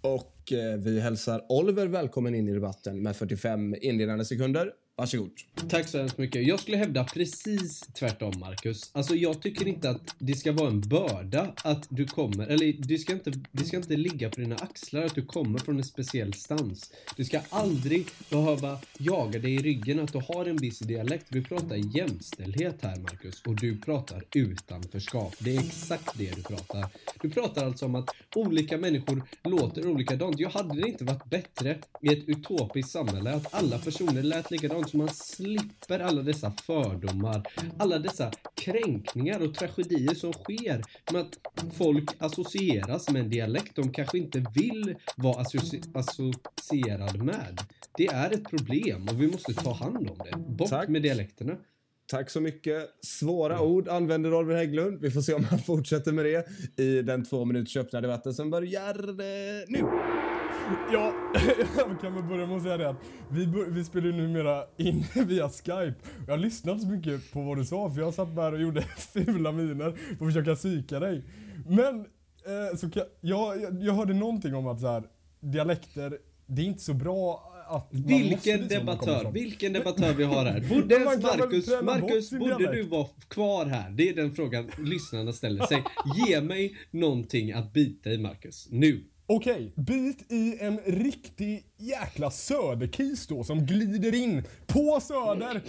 Och 0.00 0.52
eh, 0.52 0.78
vi 0.78 1.00
hälsar 1.00 1.42
Oliver 1.48 1.86
välkommen 1.86 2.34
in 2.34 2.48
i 2.48 2.52
debatten 2.52 3.02
med 3.02 3.16
45 3.16 3.74
inledande 3.80 4.24
sekunder. 4.24 4.72
Varsågod. 5.00 5.30
Tack 5.68 5.88
så 5.88 5.98
hemskt 5.98 6.18
mycket. 6.18 6.46
Jag 6.46 6.60
skulle 6.60 6.76
hävda 6.76 7.04
precis 7.04 7.80
tvärtom, 7.80 8.32
Marcus. 8.40 8.90
Alltså, 8.92 9.14
jag 9.14 9.42
tycker 9.42 9.68
inte 9.68 9.90
att 9.90 10.14
det 10.18 10.34
ska 10.34 10.52
vara 10.52 10.68
en 10.68 10.80
börda 10.80 11.52
att 11.64 11.86
du 11.88 12.06
kommer, 12.06 12.46
eller 12.46 12.72
det 12.72 12.98
ska 12.98 13.12
inte, 13.12 13.32
det 13.52 13.64
ska 13.64 13.76
inte 13.76 13.96
ligga 13.96 14.30
på 14.30 14.40
dina 14.40 14.56
axlar 14.56 15.02
att 15.02 15.14
du 15.14 15.22
kommer 15.22 15.58
från 15.58 15.76
en 15.76 15.84
speciell 15.84 16.34
stans. 16.34 16.92
Du 17.16 17.24
ska 17.24 17.40
aldrig 17.50 18.06
behöva 18.30 18.78
jaga 18.98 19.38
dig 19.38 19.54
i 19.54 19.58
ryggen 19.58 20.00
att 20.00 20.12
du 20.12 20.18
har 20.28 20.46
en 20.46 20.56
viss 20.56 20.78
dialekt. 20.78 21.26
Vi 21.28 21.44
pratar 21.44 21.96
jämställdhet 21.96 22.76
här, 22.82 22.96
Marcus, 22.96 23.42
och 23.42 23.56
du 23.56 23.78
pratar 23.78 24.24
utanförskap. 24.34 25.34
Det 25.38 25.56
är 25.56 25.60
exakt 25.60 26.18
det 26.18 26.36
du 26.36 26.42
pratar. 26.42 26.86
Du 27.22 27.30
pratar 27.30 27.66
alltså 27.66 27.84
om 27.86 27.94
att 27.94 28.10
olika 28.34 28.78
människor 28.78 29.22
låter 29.44 29.86
olikadant. 29.86 30.40
Jag 30.40 30.50
hade 30.50 30.80
det 30.80 30.88
inte 30.88 31.04
varit 31.04 31.24
bättre 31.24 31.78
i 32.02 32.08
ett 32.12 32.28
utopiskt 32.28 32.92
samhälle 32.92 33.34
att 33.34 33.54
alla 33.54 33.78
personer 33.78 34.22
lät 34.22 34.50
likadant 34.50 34.89
så 34.90 34.96
man 34.96 35.08
slipper 35.08 36.00
alla 36.00 36.22
dessa 36.22 36.50
fördomar, 36.50 37.48
alla 37.78 37.98
dessa 37.98 38.30
kränkningar 38.54 39.42
och 39.42 39.54
tragedier 39.54 40.14
som 40.14 40.32
sker 40.32 40.82
med 41.12 41.20
att 41.20 41.38
folk 41.74 42.10
associeras 42.18 43.10
med 43.10 43.22
en 43.22 43.30
dialekt 43.30 43.76
de 43.76 43.92
kanske 43.92 44.18
inte 44.18 44.44
vill 44.54 44.96
vara 45.16 45.40
associ 45.40 45.82
associerad 45.94 47.22
med. 47.22 47.60
Det 47.96 48.06
är 48.06 48.30
ett 48.30 48.50
problem 48.50 49.08
och 49.08 49.22
vi 49.22 49.26
måste 49.26 49.54
ta 49.54 49.72
hand 49.72 49.96
om 50.10 50.18
det. 50.24 50.38
Bort 50.38 50.68
Tack. 50.68 50.88
med 50.88 51.02
dialekterna. 51.02 51.56
Tack 52.06 52.30
så 52.30 52.40
mycket. 52.40 52.88
Svåra 53.02 53.60
ord 53.60 53.88
använder 53.88 54.34
Oliver 54.34 54.56
Hägglund. 54.56 55.00
Vi 55.00 55.10
får 55.10 55.20
se 55.20 55.34
om 55.34 55.44
han 55.44 55.58
fortsätter 55.58 56.12
med 56.12 56.24
det 56.24 56.48
i 56.82 57.02
den 57.02 57.24
två 57.24 57.44
minuters 57.44 57.76
öppna 57.76 58.00
debatten 58.00 58.34
som 58.34 58.50
börjar 58.50 58.94
nu. 59.68 59.84
Ja, 60.92 61.12
jag 61.76 62.00
kan 62.00 62.14
väl 62.14 62.24
börja 62.24 62.46
med 62.46 62.56
att 62.56 62.62
säga 62.62 62.76
det 62.76 62.88
att 62.88 62.96
vi, 63.30 63.48
vi 63.68 63.84
spelar 63.84 64.06
ju 64.06 64.12
numera 64.12 64.64
in 64.76 65.04
via 65.26 65.48
Skype. 65.48 65.94
Jag 66.26 66.32
har 66.32 66.38
lyssnat 66.38 66.80
så 66.80 66.88
mycket 66.88 67.32
på 67.32 67.42
vad 67.42 67.58
du 67.58 67.64
sa 67.64 67.90
för 67.90 68.00
jag 68.00 68.14
satt 68.14 68.36
där 68.36 68.52
och 68.52 68.60
gjorde 68.60 68.82
fula 69.12 69.52
miner 69.52 69.92
för 70.18 70.26
att 70.26 70.32
försöka 70.32 70.54
psyka 70.54 71.00
dig. 71.00 71.24
Men, 71.68 72.00
eh, 72.00 72.76
så 72.76 72.90
kan, 72.90 73.02
jag, 73.20 73.62
jag, 73.62 73.82
jag 73.82 73.94
hörde 73.94 74.14
någonting 74.14 74.54
om 74.54 74.66
att 74.66 74.80
så 74.80 74.86
här, 74.86 75.02
dialekter, 75.40 76.18
det 76.46 76.62
är 76.62 76.66
inte 76.66 76.82
så 76.82 76.94
bra 76.94 77.52
att 77.68 77.88
Vilken 77.90 78.68
debattör, 78.68 79.30
vilken 79.32 79.72
debattör 79.72 80.14
vi 80.14 80.24
har 80.24 80.44
här. 80.44 80.60
Borde 80.68 80.94
ens 80.94 81.22
Marcus, 81.22 81.82
Marcus 81.82 82.30
borde 82.30 82.44
dialekt? 82.44 82.72
du 82.72 82.82
vara 82.82 83.06
kvar 83.28 83.66
här? 83.66 83.90
Det 83.90 84.08
är 84.08 84.14
den 84.14 84.32
frågan 84.32 84.70
lyssnarna 84.78 85.32
ställer 85.32 85.66
sig. 85.66 85.84
Ge 86.26 86.40
mig 86.40 86.76
någonting 86.90 87.52
att 87.52 87.72
bita 87.72 88.10
i 88.10 88.18
Marcus, 88.18 88.68
nu. 88.70 89.04
Okej, 89.32 89.72
bit 89.76 90.32
i 90.32 90.58
en 90.60 90.78
riktig 90.78 91.64
jäkla 91.76 92.30
söderkis 92.30 93.26
då 93.26 93.44
som 93.44 93.66
glider 93.66 94.14
in 94.14 94.44
på 94.66 95.00
söder. 95.00 95.62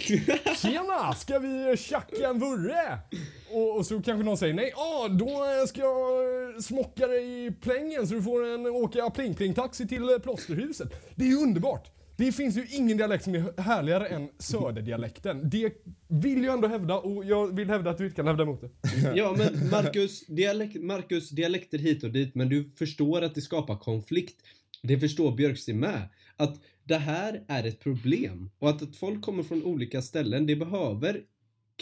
Tjena, 0.56 1.14
ska 1.14 1.38
vi 1.38 1.76
tjacka 1.76 2.28
en 2.28 2.38
vurre? 2.38 2.98
Och, 3.52 3.76
och 3.76 3.86
så 3.86 4.02
kanske 4.02 4.24
någon 4.24 4.38
säger 4.38 4.54
nej, 4.54 4.72
ah, 4.76 5.08
då 5.08 5.44
ska 5.68 5.80
jag 5.80 6.64
smocka 6.64 7.06
dig 7.06 7.46
i 7.46 7.50
plängen 7.50 8.06
så 8.06 8.14
du 8.14 8.22
får 8.22 8.46
en 8.46 8.66
åka 8.66 9.10
pling-pling-taxi 9.10 9.88
till 9.88 10.20
plåsterhuset. 10.22 10.88
Det 11.14 11.24
är 11.24 11.28
ju 11.28 11.36
underbart. 11.36 12.01
Det 12.16 12.32
finns 12.32 12.56
ju 12.56 12.66
ingen 12.70 12.96
dialekt 12.96 13.24
som 13.24 13.34
är 13.34 13.60
härligare 13.60 14.06
än 14.06 14.28
söderdialekten. 14.38 15.50
Det 15.50 15.72
vill 16.08 16.44
jag 16.44 16.54
ändå 16.54 16.68
hävda 16.68 16.98
och 16.98 17.24
jag 17.24 17.56
vill 17.56 17.70
hävda 17.70 17.90
att 17.90 17.98
du 17.98 18.04
inte 18.04 18.16
kan 18.16 18.26
hävda 18.26 18.42
emot 18.42 18.60
det. 18.60 18.70
Ja 19.14 19.34
men 19.38 19.70
Marcus, 19.70 20.26
dialek 20.26 20.74
Marcus, 20.74 21.30
dialekter 21.30 21.78
hit 21.78 22.04
och 22.04 22.10
dit 22.10 22.34
men 22.34 22.48
du 22.48 22.70
förstår 22.78 23.22
att 23.22 23.34
det 23.34 23.40
skapar 23.40 23.76
konflikt. 23.76 24.40
Det 24.82 24.98
förstår 24.98 25.32
Björksten 25.32 25.80
med. 25.80 26.08
Att 26.36 26.56
det 26.84 26.96
här 26.96 27.44
är 27.48 27.64
ett 27.64 27.80
problem 27.80 28.50
och 28.58 28.70
att, 28.70 28.82
att 28.82 28.96
folk 28.96 29.22
kommer 29.22 29.42
från 29.42 29.62
olika 29.64 30.02
ställen, 30.02 30.46
det 30.46 30.56
behöver 30.56 31.20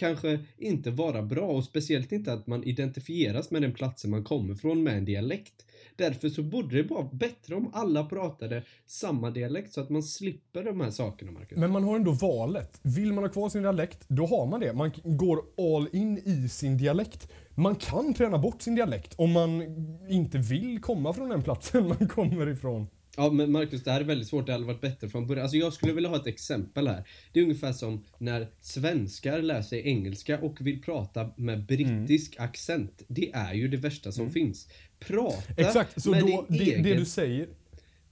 kanske 0.01 0.39
inte 0.59 0.91
vara 0.91 1.23
bra 1.23 1.47
och 1.47 1.65
speciellt 1.65 2.13
inte 2.13 2.33
att 2.33 2.47
man 2.47 2.65
identifieras 2.65 3.51
med 3.51 3.63
den 3.63 3.73
platsen 3.73 4.11
man 4.11 4.25
kommer 4.25 4.55
från 4.55 4.83
med 4.83 4.97
en 4.97 5.05
dialekt. 5.05 5.67
Därför 5.97 6.29
så 6.29 6.43
borde 6.43 6.77
det 6.77 6.83
vara 6.83 7.09
bättre 7.13 7.55
om 7.55 7.71
alla 7.73 8.05
pratade 8.05 8.63
samma 8.87 9.31
dialekt 9.31 9.73
så 9.73 9.81
att 9.81 9.91
man 9.91 10.03
slipper 10.03 10.65
de 10.65 10.81
här 10.81 10.91
sakerna 10.91 11.33
Marcus. 11.33 11.59
Men 11.59 11.71
man 11.71 11.85
har 11.85 11.97
ändå 11.97 12.13
valet. 12.13 12.81
Vill 12.83 13.13
man 13.13 13.25
ha 13.25 13.31
kvar 13.31 13.49
sin 13.49 13.63
dialekt, 13.63 14.05
då 14.09 14.27
har 14.27 14.47
man 14.47 14.61
det. 14.61 14.73
Man 14.73 14.91
går 15.05 15.43
all 15.57 15.89
in 15.93 16.19
i 16.19 16.49
sin 16.49 16.79
dialekt. 16.79 17.29
Man 17.55 17.75
kan 17.75 18.15
träna 18.15 18.39
bort 18.39 18.63
sin 18.63 18.75
dialekt 18.75 19.15
om 19.17 19.33
man 19.33 19.63
inte 20.09 20.39
vill 20.39 20.81
komma 20.81 21.13
från 21.13 21.29
den 21.29 21.43
platsen 21.43 21.89
man 21.89 22.09
kommer 22.09 22.49
ifrån. 22.49 22.87
Ja 23.17 23.31
men 23.31 23.53
Marcus, 23.53 23.85
det 23.85 23.91
här 23.91 24.01
är 24.01 24.05
väldigt 24.05 24.29
svårt. 24.29 24.47
Det 24.47 24.53
hade 24.53 24.65
varit 24.65 24.81
bättre 24.81 25.09
från 25.09 25.27
början. 25.27 25.43
Alltså 25.43 25.57
jag 25.57 25.73
skulle 25.73 25.93
vilja 25.93 26.09
ha 26.11 26.17
ett 26.17 26.27
exempel 26.27 26.89
här. 26.89 27.05
Det 27.33 27.41
är 27.41 27.45
ungefär 27.45 27.73
som 27.73 28.05
när 28.19 28.49
svenskar 28.61 29.43
lär 29.43 29.63
sig 29.63 29.89
engelska 29.89 30.39
och 30.39 30.57
vill 30.61 30.83
prata 30.83 31.31
med 31.37 31.67
brittisk 31.67 32.35
accent. 32.39 33.03
Det 33.09 33.33
är 33.33 33.55
ju 33.55 33.69
det 33.69 33.77
värsta 33.77 34.13
som 34.13 34.31
finns. 34.31 34.69
Prata 34.99 35.53
Exakt, 35.57 36.03
så 36.03 36.11
med 36.11 36.21
då, 36.23 36.47
din 36.49 36.59
det, 36.59 36.65
egen... 36.65 36.83
det 36.83 36.95
du 36.95 37.05
säger 37.05 37.49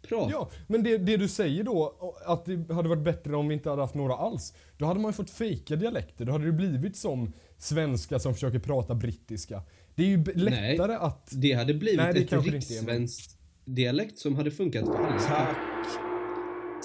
Prata. 0.08 0.30
Ja, 0.30 0.50
men 0.66 0.82
det, 0.82 0.98
det 0.98 1.16
du 1.16 1.28
säger 1.28 1.64
då, 1.64 1.94
att 2.26 2.44
det 2.46 2.74
hade 2.74 2.88
varit 2.88 3.04
bättre 3.04 3.36
om 3.36 3.48
vi 3.48 3.54
inte 3.54 3.70
hade 3.70 3.82
haft 3.82 3.94
några 3.94 4.14
alls. 4.14 4.54
Då 4.78 4.86
hade 4.86 5.00
man 5.00 5.08
ju 5.08 5.12
fått 5.12 5.30
fejka 5.30 5.76
dialekter. 5.76 6.24
Då 6.24 6.32
hade 6.32 6.44
det 6.46 6.52
blivit 6.52 6.96
som 6.96 7.32
svenska 7.58 8.18
som 8.18 8.34
försöker 8.34 8.58
prata 8.58 8.94
brittiska. 8.94 9.62
Det 9.94 10.02
är 10.02 10.06
ju 10.06 10.16
b- 10.16 10.32
Nej. 10.34 10.70
lättare 10.70 10.94
att... 10.94 11.28
Det 11.32 11.52
hade 11.52 11.74
blivit 11.74 12.00
Nej, 12.00 12.12
det 12.14 12.32
ett 12.32 12.46
rikssvenskt 12.46 13.37
dialekt 13.74 14.18
som 14.18 14.36
hade 14.36 14.50
funkat 14.50 14.86
för 14.86 14.94
alla. 14.94 15.20
Tack. 15.20 15.56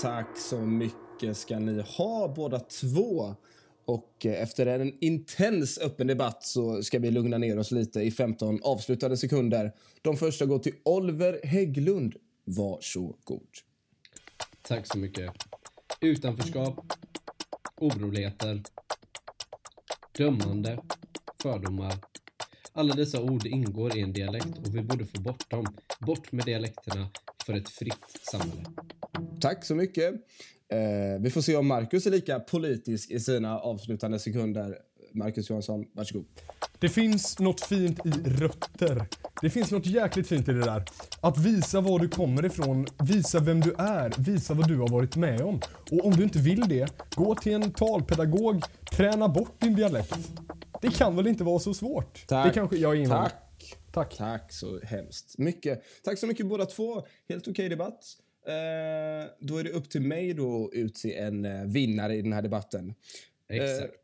Tack 0.01 0.37
så 0.37 0.57
mycket 0.61 1.37
ska 1.37 1.59
ni 1.59 1.81
ha 1.81 2.33
båda 2.35 2.59
två. 2.59 3.35
Och 3.85 4.25
eh, 4.25 4.41
efter 4.43 4.65
en 4.65 4.97
intens 4.99 5.77
öppen 5.77 6.07
debatt 6.07 6.43
så 6.43 6.83
ska 6.83 6.99
vi 6.99 7.11
lugna 7.11 7.37
ner 7.37 7.59
oss 7.59 7.71
lite 7.71 8.01
i 8.01 8.11
15 8.11 8.59
avslutade 8.63 9.17
sekunder. 9.17 9.71
De 10.01 10.17
första 10.17 10.45
går 10.45 10.59
till 10.59 10.73
Oliver 10.83 11.39
Hägglund. 11.43 12.15
Varsågod. 12.43 13.47
Tack 14.61 14.87
så 14.87 14.97
mycket. 14.97 15.31
Utanförskap, 16.01 16.93
oroligheter, 17.77 18.63
dömande, 20.17 20.79
fördomar. 21.41 21.93
Alla 22.73 22.93
dessa 22.93 23.21
ord 23.21 23.45
ingår 23.45 23.97
i 23.97 24.01
en 24.01 24.13
dialekt 24.13 24.57
och 24.65 24.75
vi 24.75 24.81
borde 24.81 25.05
få 25.05 25.21
bort 25.21 25.49
dem. 25.49 25.65
Bort 26.05 26.31
med 26.31 26.45
dialekterna 26.45 27.09
för 27.45 27.53
ett 27.53 27.69
fritt 27.69 28.21
samhälle. 28.31 28.65
Tack 29.41 29.65
så 29.65 29.75
mycket. 29.75 30.13
Eh, 30.73 31.21
vi 31.21 31.29
får 31.29 31.41
se 31.41 31.55
om 31.55 31.67
Marcus 31.67 32.05
är 32.05 32.11
lika 32.11 32.39
politisk 32.39 33.11
i 33.11 33.19
sina 33.19 33.59
avslutande 33.59 34.19
sekunder. 34.19 34.77
Marcus 35.13 35.49
Johansson, 35.49 35.85
varsågod. 35.93 36.25
Det 36.79 36.89
finns 36.89 37.39
något 37.39 37.61
fint 37.61 38.05
i 38.05 38.09
rötter. 38.09 39.07
Det 39.41 39.49
finns 39.49 39.71
något 39.71 39.85
jäkligt 39.85 40.27
fint 40.27 40.49
i 40.49 40.51
det 40.51 40.65
där. 40.65 40.85
Att 41.21 41.37
visa 41.37 41.81
var 41.81 41.99
du 41.99 42.09
kommer 42.09 42.45
ifrån, 42.45 42.87
visa 43.03 43.39
vem 43.39 43.61
du 43.61 43.73
är, 43.77 44.13
visa 44.17 44.53
vad 44.53 44.67
du 44.67 44.77
har 44.77 44.87
varit 44.87 45.15
med 45.15 45.41
om. 45.41 45.61
Och 45.91 46.05
om 46.05 46.11
du 46.11 46.23
inte 46.23 46.39
vill 46.39 46.67
det, 46.67 46.87
gå 47.15 47.35
till 47.35 47.53
en 47.53 47.71
talpedagog, 47.71 48.63
träna 48.91 49.27
bort 49.27 49.61
din 49.61 49.75
dialekt. 49.75 50.17
Det 50.81 50.89
kan 50.89 51.15
väl 51.15 51.27
inte 51.27 51.43
vara 51.43 51.59
så 51.59 51.73
svårt? 51.73 52.27
Tack. 52.27 52.47
Det 52.47 52.53
kanske 52.53 52.77
jag 52.77 52.91
är 52.91 53.01
inne 53.01 53.29
Tack. 53.93 54.17
Tack. 54.17 54.53
Så 54.53 54.79
hemskt 54.79 55.37
mycket. 55.37 55.83
Tack 56.03 56.19
så 56.19 56.27
mycket 56.27 56.45
båda 56.45 56.65
två. 56.65 57.05
Helt 57.29 57.47
okej 57.47 57.69
debatt. 57.69 58.03
Eh, 58.47 59.29
då 59.39 59.57
är 59.57 59.63
det 59.63 59.69
upp 59.69 59.89
till 59.89 60.01
mig 60.01 60.33
då 60.33 60.65
att 60.65 60.73
utse 60.73 61.15
en 61.17 61.45
eh, 61.45 61.63
vinnare 61.65 62.15
i 62.15 62.21
den 62.21 62.33
här 62.33 62.41
debatten. 62.41 62.93
Exakt. 63.49 63.99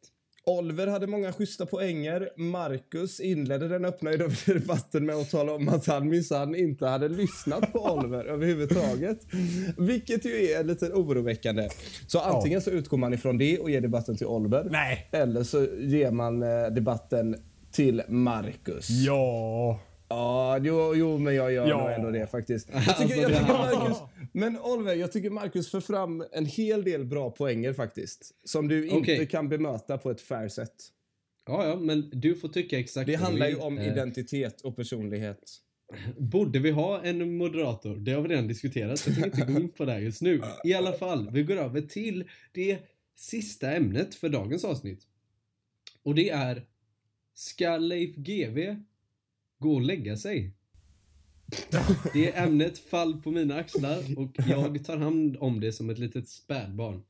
Oliver 0.46 0.88
hade 0.88 1.08
många 1.08 1.34
schyssta 1.34 1.66
poänger. 1.66 2.30
Marcus 2.36 3.20
inledde 3.20 3.68
den 3.68 3.86
öppna 3.86 4.12
debatten 4.46 5.06
med 5.06 5.16
att 5.16 5.32
tala 5.32 5.54
om 5.54 5.70
att 5.70 5.86
han 5.88 6.10
minsann 6.10 6.56
inte 6.56 6.88
hade 6.88 7.10
lyssnat 7.10 7.74
på 7.74 7.80
Oliver 7.94 8.26
överhuvudtaget. 8.26 9.20
Vilket 9.78 10.26
ju 10.26 10.32
är 10.32 10.64
lite 10.64 10.86
oroväckande. 10.86 11.70
Så 12.08 12.20
antingen 12.20 12.62
så 12.62 12.72
utgår 12.72 12.98
man 12.98 13.14
ifrån 13.14 13.38
det 13.38 13.60
och 13.60 13.72
ger 13.72 13.82
debatten 13.82 14.18
till 14.18 14.28
Oliver. 14.28 14.68
Nej. 14.72 15.10
Eller 15.12 15.44
så 15.44 15.68
ger 15.80 16.12
man 16.12 16.44
eh, 16.44 16.68
debatten 16.68 17.36
till 17.72 18.04
Marcus. 18.08 18.90
Ja. 18.90 19.80
Ja, 20.12 20.58
jo, 20.62 20.96
jo 20.96 21.18
men 21.18 21.36
jag 21.36 21.54
gör 21.54 21.68
Ja. 21.68 21.78
nog 21.84 21.92
ändå 21.92 22.12
det 22.12 22.28
faktiskt. 22.28 22.70
Jag 22.74 22.78
Alltså, 22.78 22.94
tycker, 23.08 23.16
jag 23.22 23.28
tycker 23.32 23.44
här- 23.44 23.76
Marcus, 23.80 23.98
men 24.34 24.60
Oliver, 24.60 24.96
jag 24.96 25.12
tycker 25.12 25.30
Marcus 25.30 25.72
för 25.72 25.80
fram 25.80 26.24
en 26.32 26.46
hel 26.46 26.84
del 26.84 27.06
bra 27.06 27.32
poänger 27.32 27.74
faktiskt. 27.74 28.32
Som 28.44 28.68
du 28.68 28.88
inte 28.88 29.26
kan 29.26 29.50
bemöta 29.50 29.98
på 29.98 30.12
ett 30.12 30.22
fair 30.22 30.48
sätt. 30.48 30.74
Ja, 31.48 31.68
ja, 31.68 31.76
men 31.76 32.10
du 32.14 32.36
får 32.36 32.48
tycka 32.50 32.80
exakt 32.80 33.08
Det 33.08 33.16
handlar 33.16 33.48
ju 33.48 33.56
om 33.56 33.78
Eh, 33.78 33.88
identitet 33.88 34.62
och 34.62 34.76
personlighet. 34.76 35.40
Borde 36.18 36.60
vi 36.60 36.72
ha 36.72 37.02
en 37.04 37.38
moderator? 37.38 37.96
Det 37.96 38.12
har 38.12 38.22
vi 38.22 38.28
redan 38.30 38.48
diskuterat, 38.48 39.00
så 39.00 39.10
jag 39.10 39.20
tänker 39.22 39.40
inte 39.42 39.54
gå 39.54 39.60
in 39.60 39.70
på 39.70 39.86
det 39.86 39.92
här 39.92 40.00
just 40.00 40.22
nu. 40.22 40.42
I 40.64 40.74
alla 40.74 40.94
fall, 40.94 41.30
vi 41.32 41.44
går 41.44 41.56
över 41.58 41.82
till 41.82 42.24
det 42.52 42.78
sista 43.16 43.72
ämnet 43.72 44.16
för 44.16 44.30
dagens 44.30 44.66
avsnitt. 44.66 45.04
Och 46.04 46.16
det 46.16 46.30
är 46.30 46.64
Ska 47.40 47.78
Leif 47.78 48.16
GW 48.16 48.76
gå 49.60 49.74
och 49.74 49.82
lägga 49.82 50.18
sig? 50.18 50.54
Det 52.14 52.32
är 52.32 52.44
ämnet 52.44 52.78
fall 52.78 53.22
på 53.22 53.32
mina 53.32 53.56
axlar 53.56 54.04
och 54.18 54.36
jag 54.48 54.86
tar 54.86 54.98
hand 54.98 55.38
om 55.40 55.60
det 55.60 55.72
som 55.72 55.90
ett 55.90 56.00
litet 56.00 56.30
spädbarn. 56.30 57.04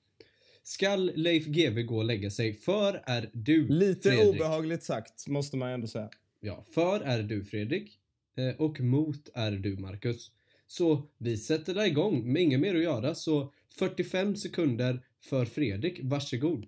Skall 0.63 1.11
Leif 1.15 1.45
GW 1.45 1.83
gå 1.83 1.97
och 1.97 2.05
lägga 2.05 2.29
sig? 2.29 2.53
För 2.53 3.01
är 3.05 3.29
du, 3.33 3.67
Lite 3.67 4.09
Fredrik. 4.09 4.35
obehagligt 4.35 4.83
sagt, 4.83 5.27
måste 5.27 5.57
man 5.57 5.69
ändå 5.69 5.87
säga. 5.87 6.09
Ja, 6.39 6.65
för 6.73 6.99
är 6.99 7.23
du 7.23 7.45
Fredrik 7.45 7.99
eh, 8.37 8.61
och 8.61 8.79
mot 8.79 9.29
är 9.33 9.51
du 9.51 9.77
Marcus. 9.77 10.31
Så 10.67 11.09
vi 11.17 11.37
sätter 11.37 11.85
igång 11.85 12.33
med 12.33 12.41
inget 12.41 12.59
mer 12.59 12.75
att 12.75 12.83
göra 12.83 13.15
så 13.15 13.53
45 13.79 14.35
sekunder 14.35 15.05
för 15.21 15.45
Fredrik, 15.45 15.99
varsågod. 16.03 16.65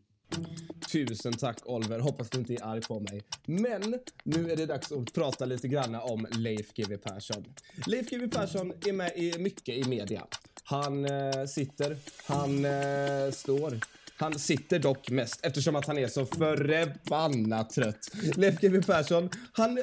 Tusen 0.91 1.33
tack 1.33 1.57
Oliver. 1.65 2.00
Hoppas 2.00 2.29
du 2.29 2.38
inte 2.38 2.53
är 2.53 2.63
arg 2.63 2.81
på 2.81 3.00
mig. 3.00 3.23
Men 3.45 4.00
nu 4.23 4.51
är 4.51 4.55
det 4.55 4.65
dags 4.65 4.91
att 4.91 5.13
prata 5.13 5.45
lite 5.45 5.67
grann 5.67 5.95
om 5.95 6.27
Leif 6.31 6.73
GW 6.73 6.97
Persson. 6.97 7.45
Leif 7.85 8.09
GW 8.09 8.27
Persson 8.27 8.73
är 8.85 8.93
med 8.93 9.11
i 9.15 9.38
mycket 9.39 9.75
i 9.75 9.89
media. 9.89 10.27
Han 10.63 11.05
eh, 11.05 11.45
sitter, 11.45 11.97
han 12.25 12.65
eh, 12.65 13.31
står. 13.31 13.79
Han 14.21 14.39
sitter 14.39 14.79
dock 14.79 15.09
mest 15.09 15.45
eftersom 15.45 15.75
att 15.75 15.87
han 15.87 15.97
är 15.97 16.07
så 16.07 16.25
förbannat 16.25 17.69
trött. 17.69 18.09
Leif 18.35 18.59
GW 18.59 18.81
Persson, 18.81 19.29
han, 19.51 19.79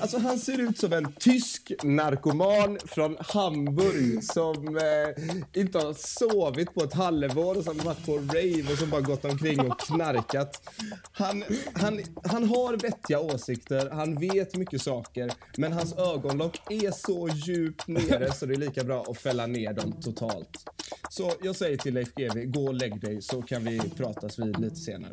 alltså 0.00 0.18
han 0.18 0.38
ser 0.38 0.60
ut 0.60 0.78
som 0.78 0.92
en 0.92 1.12
tysk 1.12 1.72
narkoman 1.82 2.78
från 2.84 3.16
Hamburg 3.20 4.24
som 4.24 4.76
eh, 4.76 5.60
inte 5.60 5.78
har 5.78 5.94
sovit 5.94 6.74
på 6.74 6.84
ett 6.84 6.94
halvår 6.94 7.58
och 7.58 7.64
som 7.64 7.78
varit 7.78 8.06
på 8.06 8.12
rave 8.12 8.72
och 8.72 8.78
som 8.78 8.90
bara 8.90 9.00
gått 9.00 9.24
omkring 9.24 9.60
och 9.60 9.80
knarkat. 9.80 10.68
Han, 11.12 11.44
han, 11.74 12.00
han 12.24 12.48
har 12.48 12.76
vettiga 12.76 13.20
åsikter, 13.20 13.90
han 13.90 14.20
vet 14.20 14.56
mycket 14.56 14.82
saker, 14.82 15.32
men 15.56 15.72
hans 15.72 15.98
ögonlock 15.98 16.60
är 16.70 16.90
så 16.90 17.28
djupt 17.28 17.88
nere 17.88 18.32
så 18.32 18.46
det 18.46 18.54
är 18.54 18.58
lika 18.58 18.84
bra 18.84 19.04
att 19.08 19.18
fälla 19.18 19.46
ner 19.46 19.72
dem 19.72 19.92
totalt. 20.02 20.68
Så 21.18 21.32
jag 21.42 21.56
säger 21.56 21.76
till 21.76 21.94
Leif 21.94 22.14
GW, 22.14 22.44
gå 22.44 22.66
och 22.66 22.74
lägg 22.74 23.00
dig 23.00 23.22
så 23.22 23.42
kan 23.42 23.64
vi 23.64 23.80
pratas 23.80 24.38
vid 24.38 24.60
lite 24.60 24.76
senare. 24.76 25.12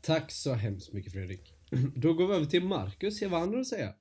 Tack 0.00 0.30
så 0.30 0.52
hemskt 0.52 0.92
mycket 0.92 1.12
Fredrik. 1.12 1.54
Då 1.96 2.14
går 2.14 2.28
vi 2.28 2.34
över 2.34 2.46
till 2.46 2.64
Marcus. 2.64 3.18
Se 3.18 3.26
vad 3.26 3.40
han 3.40 3.52
har 3.52 3.60
att 3.60 3.66
säga. 3.66 3.92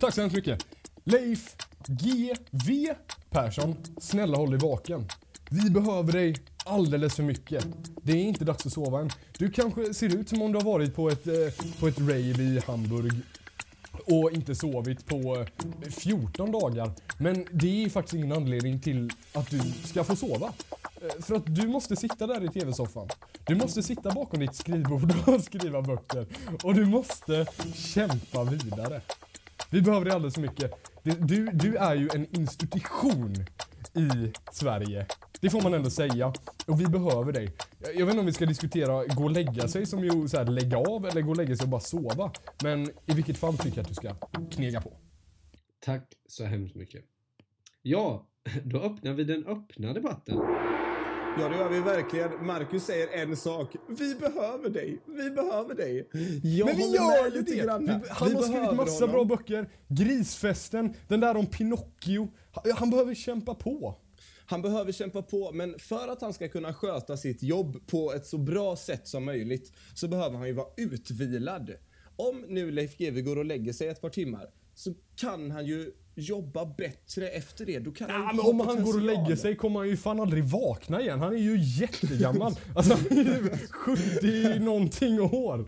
Tack 0.00 0.14
så 0.14 0.20
hemskt 0.20 0.36
mycket. 0.36 0.66
Leif 1.04 1.56
G.V. 1.86 2.94
Persson, 3.30 3.76
snälla 4.00 4.36
håll 4.36 4.50
dig 4.50 4.58
vaken. 4.58 5.08
Vi 5.50 5.70
behöver 5.70 6.12
dig 6.12 6.36
alldeles 6.64 7.14
för 7.14 7.22
mycket. 7.22 7.66
Det 8.02 8.12
är 8.12 8.16
inte 8.16 8.44
dags 8.44 8.66
att 8.66 8.72
sova 8.72 9.00
än. 9.00 9.10
Du 9.38 9.50
kanske 9.50 9.94
ser 9.94 10.16
ut 10.16 10.28
som 10.28 10.42
om 10.42 10.52
du 10.52 10.58
har 10.58 10.64
varit 10.64 10.94
på 10.94 11.08
ett, 11.08 11.26
eh, 11.26 11.34
på 11.80 11.88
ett 11.88 11.98
rave 11.98 12.42
i 12.42 12.60
Hamburg 12.66 13.12
och 14.04 14.32
inte 14.32 14.54
sovit 14.54 15.06
på 15.06 15.46
eh, 15.82 15.90
14 15.90 16.52
dagar. 16.52 16.90
Men 17.18 17.46
det 17.52 17.84
är 17.84 17.88
faktiskt 17.90 18.14
ingen 18.14 18.32
anledning 18.32 18.80
till 18.80 19.10
att 19.32 19.50
du 19.50 19.60
ska 19.84 20.04
få 20.04 20.16
sova. 20.16 20.52
Eh, 21.02 21.22
för 21.22 21.34
att 21.34 21.54
du 21.54 21.68
måste 21.68 21.96
sitta 21.96 22.26
där 22.26 22.44
i 22.44 22.48
tv-soffan. 22.48 23.08
Du 23.46 23.54
måste 23.54 23.82
sitta 23.82 24.10
bakom 24.10 24.40
ditt 24.40 24.54
skrivbord 24.54 25.12
och 25.26 25.40
skriva 25.40 25.82
böcker. 25.82 26.26
Och 26.62 26.74
du 26.74 26.86
måste 26.86 27.46
kämpa 27.74 28.44
vidare. 28.44 29.00
Vi 29.70 29.82
behöver 29.82 30.04
dig 30.04 30.14
alldeles 30.14 30.34
för 30.34 30.42
mycket. 30.42 30.74
Du, 31.02 31.50
du 31.52 31.76
är 31.76 31.94
ju 31.94 32.08
en 32.14 32.36
institution 32.36 33.34
i 33.94 34.32
Sverige. 34.52 35.06
Det 35.40 35.50
får 35.50 35.62
man 35.62 35.74
ändå 35.74 35.90
säga. 35.90 36.32
Och 36.66 36.80
vi 36.80 36.86
behöver 36.86 37.32
dig. 37.32 37.52
Jag, 37.78 37.94
jag 37.94 38.06
vet 38.06 38.08
inte 38.08 38.20
om 38.20 38.26
vi 38.26 38.32
ska 38.32 38.46
diskutera 38.46 39.06
gå 39.06 39.24
och 39.24 39.30
lägga 39.30 39.68
sig 39.68 39.86
som 39.86 40.04
ju 40.04 40.28
så 40.28 40.36
här, 40.36 40.44
lägga 40.44 40.78
av 40.78 41.06
eller 41.06 41.20
gå 41.20 41.30
och 41.30 41.36
lägga 41.36 41.56
sig 41.56 41.64
och 41.64 41.70
bara 41.70 41.80
sova. 41.80 42.32
Men 42.62 42.90
i 43.06 43.12
vilket 43.14 43.38
fall 43.38 43.58
tycker 43.58 43.76
jag 43.76 43.82
att 43.82 43.88
du 43.88 43.94
ska 43.94 44.14
knega 44.50 44.80
på. 44.80 44.92
Tack 45.80 46.12
så 46.28 46.44
hemskt 46.44 46.74
mycket. 46.74 47.04
Ja, 47.82 48.26
då 48.64 48.80
öppnar 48.80 49.12
vi 49.12 49.24
den 49.24 49.46
öppna 49.46 49.92
debatten. 49.92 50.38
Ja, 51.36 51.48
det 51.48 51.56
gör 51.56 51.68
vi 51.68 51.80
verkligen. 51.80 52.46
Marcus 52.46 52.84
säger 52.84 53.08
en 53.22 53.36
sak. 53.36 53.76
Vi 53.88 54.14
behöver 54.14 54.70
dig. 54.70 54.98
Vi 55.06 55.30
behöver 55.30 55.74
dig. 55.74 56.08
Jag 56.42 56.66
Men 56.66 56.76
vi 56.76 56.82
gör 56.94 57.30
lite 57.30 57.52
det! 57.54 57.64
grann. 57.64 57.84
Vi, 57.86 57.92
han 58.08 58.28
Vi 58.28 58.34
har 58.34 58.42
skrivit 58.42 58.72
massa 58.76 59.04
honom. 59.06 59.26
bra 59.26 59.36
böcker. 59.36 59.70
Grisfesten, 59.88 60.94
den 61.08 61.20
där 61.20 61.36
om 61.36 61.46
Pinocchio. 61.46 62.28
Han, 62.52 62.72
han 62.76 62.90
behöver 62.90 63.14
kämpa 63.14 63.54
på. 63.54 63.94
Han 64.46 64.62
behöver 64.62 64.92
kämpa 64.92 65.22
på, 65.22 65.52
men 65.52 65.78
för 65.78 66.08
att 66.08 66.20
han 66.20 66.32
ska 66.32 66.48
kunna 66.48 66.74
sköta 66.74 67.16
sitt 67.16 67.42
jobb 67.42 67.86
på 67.86 68.12
ett 68.12 68.26
så 68.26 68.38
bra 68.38 68.76
sätt 68.76 69.08
som 69.08 69.24
möjligt 69.24 69.72
så 69.94 70.08
behöver 70.08 70.36
han 70.36 70.46
ju 70.46 70.52
vara 70.52 70.68
utvilad. 70.76 71.70
Om 72.16 72.44
nu 72.48 72.70
Leif 72.70 72.96
GW 72.98 73.20
går 73.22 73.36
och 73.38 73.44
lägger 73.44 73.72
sig 73.72 73.88
ett 73.88 74.00
par 74.00 74.10
timmar 74.10 74.46
så 74.74 74.94
kan 75.16 75.50
han 75.50 75.66
ju 75.66 75.92
jobba 76.18 76.66
bättre 76.66 77.28
efter 77.28 77.66
det. 77.66 77.78
Då 77.78 77.92
kan 77.92 78.10
Ja, 78.10 78.32
men 78.32 78.40
om 78.40 78.60
han 78.60 78.84
går 78.84 78.94
och 78.94 79.02
lägger 79.02 79.36
sig 79.36 79.56
kommer 79.56 79.78
han 79.80 79.88
ju 79.88 79.96
fan 79.96 80.20
aldrig 80.20 80.44
vakna 80.44 81.00
igen. 81.00 81.20
Han 81.20 81.32
är 81.32 81.38
ju 81.38 81.58
jättegammal. 81.58 82.52
Alltså 82.74 82.94
han 82.94 83.18
är 83.18 83.24
ju 83.24 83.50
70 83.70 84.58
någonting 84.58 85.20
år. 85.20 85.64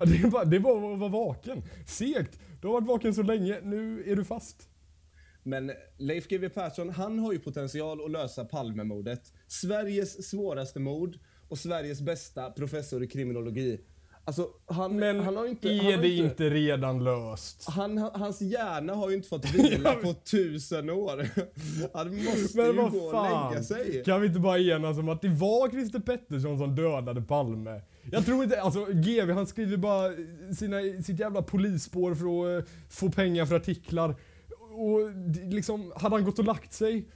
Ja, 0.00 0.04
Det 0.04 0.16
är 0.16 0.30
bara, 0.30 0.44
det 0.44 0.56
är 0.56 0.60
bara 0.60 0.92
att 0.94 0.98
vara 0.98 1.10
vaken. 1.10 1.62
Segt. 1.86 2.38
Du 2.60 2.66
har 2.66 2.74
varit 2.74 2.88
vaken 2.88 3.14
så 3.14 3.22
länge, 3.22 3.60
nu 3.62 4.04
är 4.06 4.16
du 4.16 4.24
fast. 4.24 4.68
Men 5.42 5.72
Leif 5.98 6.28
GW 6.28 6.48
Persson, 6.48 6.90
han 6.90 7.18
har 7.18 7.32
ju 7.32 7.38
potential 7.38 8.04
att 8.04 8.10
lösa 8.10 8.44
Palmemordet. 8.44 9.32
Sveriges 9.46 10.30
svåraste 10.30 10.80
mord 10.80 11.18
och 11.48 11.58
Sveriges 11.58 12.00
bästa 12.00 12.50
professor 12.50 13.02
i 13.02 13.06
kriminologi. 13.06 13.80
Alltså, 14.26 14.48
han, 14.66 14.96
Men 14.96 15.20
han 15.20 15.36
har 15.36 15.46
inte... 15.46 15.68
han 15.68 15.76
är 15.76 15.82
har 15.96 16.02
det 16.02 16.08
inte, 16.08 16.44
inte 16.44 16.50
redan 16.50 17.04
löst? 17.04 17.64
Han, 17.68 17.98
hans 17.98 18.40
hjärna 18.40 18.94
har 18.94 19.10
ju 19.10 19.16
inte 19.16 19.28
fått 19.28 19.50
vila 19.54 19.92
på 19.94 20.14
tusen 20.14 20.90
år. 20.90 21.28
Han 21.94 22.16
måste 22.24 22.56
Men 22.58 22.66
ju 22.66 22.72
vad 22.72 22.92
gå 22.92 22.98
och 22.98 23.12
fan. 23.12 23.50
lägga 23.52 23.62
sig. 23.62 24.02
Kan 24.04 24.20
vi 24.20 24.26
inte 24.26 24.40
bara 24.40 24.58
enas 24.58 24.98
om 24.98 25.08
att 25.08 25.22
det 25.22 25.28
var 25.28 25.70
Christer 25.70 26.00
Pettersson 26.00 26.58
som 26.58 26.74
dödade 26.76 27.22
Palme? 27.22 27.80
Jag 28.12 28.24
tror 28.24 28.44
inte, 28.44 28.60
alltså 28.60 28.84
GV 28.84 29.30
han 29.30 29.46
skriver 29.46 29.76
bara 29.76 30.10
sina, 30.54 31.02
sitt 31.02 31.20
jävla 31.20 31.42
polisspår 31.42 32.14
för 32.14 32.58
att 32.58 32.64
eh, 32.64 32.70
få 32.88 33.10
pengar 33.10 33.46
för 33.46 33.56
artiklar. 33.56 34.16
Och 34.70 35.00
liksom, 35.50 35.92
hade 35.96 36.16
han 36.16 36.24
gått 36.24 36.38
och 36.38 36.44
lagt 36.44 36.72
sig, 36.72 37.08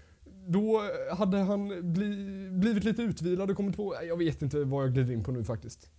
då 0.48 0.82
hade 1.16 1.36
han 1.36 1.92
bli, 1.92 2.48
blivit 2.50 2.84
lite 2.84 3.02
utvilad 3.02 3.50
och 3.50 3.56
kommit 3.56 3.76
på, 3.76 3.94
jag 4.08 4.16
vet 4.16 4.42
inte 4.42 4.64
vad 4.64 4.84
jag 4.84 4.94
glider 4.94 5.12
in 5.12 5.24
på 5.24 5.32
nu 5.32 5.44
faktiskt. 5.44 5.90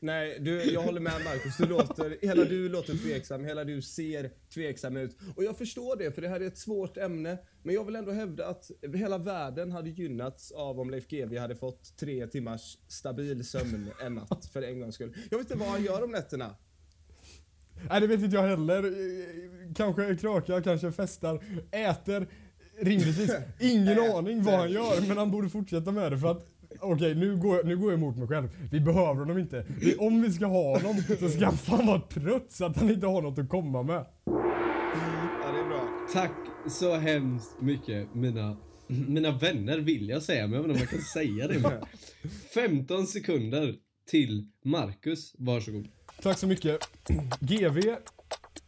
Nej, 0.00 0.38
du, 0.40 0.62
jag 0.62 0.82
håller 0.82 1.00
med 1.00 1.24
Marcus. 1.24 1.56
Du 1.56 1.66
låter, 1.66 2.16
hela 2.22 2.44
du 2.44 2.68
låter 2.68 2.94
tveksam, 2.94 3.44
hela 3.44 3.64
du 3.64 3.82
ser 3.82 4.30
tveksam 4.54 4.96
ut. 4.96 5.16
Och 5.36 5.44
jag 5.44 5.58
förstår 5.58 5.96
det, 5.96 6.12
för 6.12 6.22
det 6.22 6.28
här 6.28 6.40
är 6.40 6.46
ett 6.46 6.58
svårt 6.58 6.96
ämne. 6.96 7.38
Men 7.62 7.74
jag 7.74 7.84
vill 7.84 7.96
ändå 7.96 8.12
hävda 8.12 8.46
att 8.46 8.70
hela 8.94 9.18
världen 9.18 9.72
hade 9.72 9.90
gynnats 9.90 10.52
av 10.52 10.80
om 10.80 10.90
Leif 10.90 11.08
GW 11.08 11.38
hade 11.38 11.56
fått 11.56 11.96
tre 11.96 12.26
timmars 12.26 12.78
stabil 12.88 13.44
sömn 13.44 13.90
en 14.04 14.14
natt, 14.14 14.46
för 14.52 14.62
en 14.62 14.80
gångs 14.80 14.94
skull. 14.94 15.16
Jag 15.30 15.38
vet 15.38 15.50
inte 15.50 15.64
vad 15.64 15.68
han 15.68 15.84
gör 15.84 16.04
om 16.04 16.10
nätterna. 16.10 16.56
Nej 17.90 18.00
det 18.00 18.06
vet 18.06 18.20
inte 18.20 18.36
jag 18.36 18.42
heller. 18.42 18.94
Kanske 19.74 20.16
krökar, 20.16 20.60
kanske 20.60 20.92
festar, 20.92 21.44
äter. 21.70 22.28
Rimligtvis 22.80 23.30
ingen 23.60 23.98
aning 23.98 24.42
vad 24.42 24.54
han 24.54 24.70
gör 24.70 25.08
men 25.08 25.18
han 25.18 25.30
borde 25.30 25.48
fortsätta 25.48 25.92
med 25.92 26.12
det 26.12 26.18
för 26.18 26.30
att 26.30 26.46
Okej 26.80 27.14
nu, 27.14 27.36
går, 27.36 27.56
jag- 27.56 27.66
nu 27.66 27.76
går 27.76 27.90
jag 27.92 27.98
emot 27.98 28.16
mig 28.16 28.28
själv. 28.28 28.48
Vi 28.70 28.80
behöver 28.80 29.14
honom 29.20 29.38
inte. 29.38 29.66
Vi, 29.80 29.96
om 29.96 30.22
vi 30.22 30.32
ska 30.32 30.46
ha 30.46 30.78
honom 30.78 31.02
så 31.20 31.28
ska 31.28 31.44
han 31.44 31.56
fan 31.56 31.86
vara 31.86 32.00
trött 32.00 32.46
så 32.52 32.64
att 32.64 32.76
han 32.76 32.90
inte 32.90 33.06
har 33.06 33.22
något 33.22 33.38
att 33.38 33.48
komma 33.48 33.82
med. 33.82 34.06
Ja, 34.26 35.52
det 35.52 35.58
är 35.60 35.68
bra. 35.68 35.88
Tack 36.12 36.32
så 36.68 36.94
hemskt 36.96 37.50
mycket 37.60 38.14
mina, 38.14 38.56
mina 38.86 39.30
vänner 39.30 39.78
vill 39.78 40.08
jag 40.08 40.22
säga, 40.22 40.46
men 40.46 40.52
jag 40.54 40.62
vet 40.62 40.70
inte 40.70 40.74
om 40.74 40.80
jag 40.80 40.90
kan 40.90 41.00
säga 41.00 41.48
det. 41.48 41.58
Men 41.58 41.72
15 42.54 43.06
sekunder 43.06 43.74
till 44.10 44.48
Marcus, 44.64 45.32
varsågod. 45.38 45.88
Tack 46.22 46.38
så 46.38 46.46
mycket. 46.46 46.78
GV, 47.40 47.80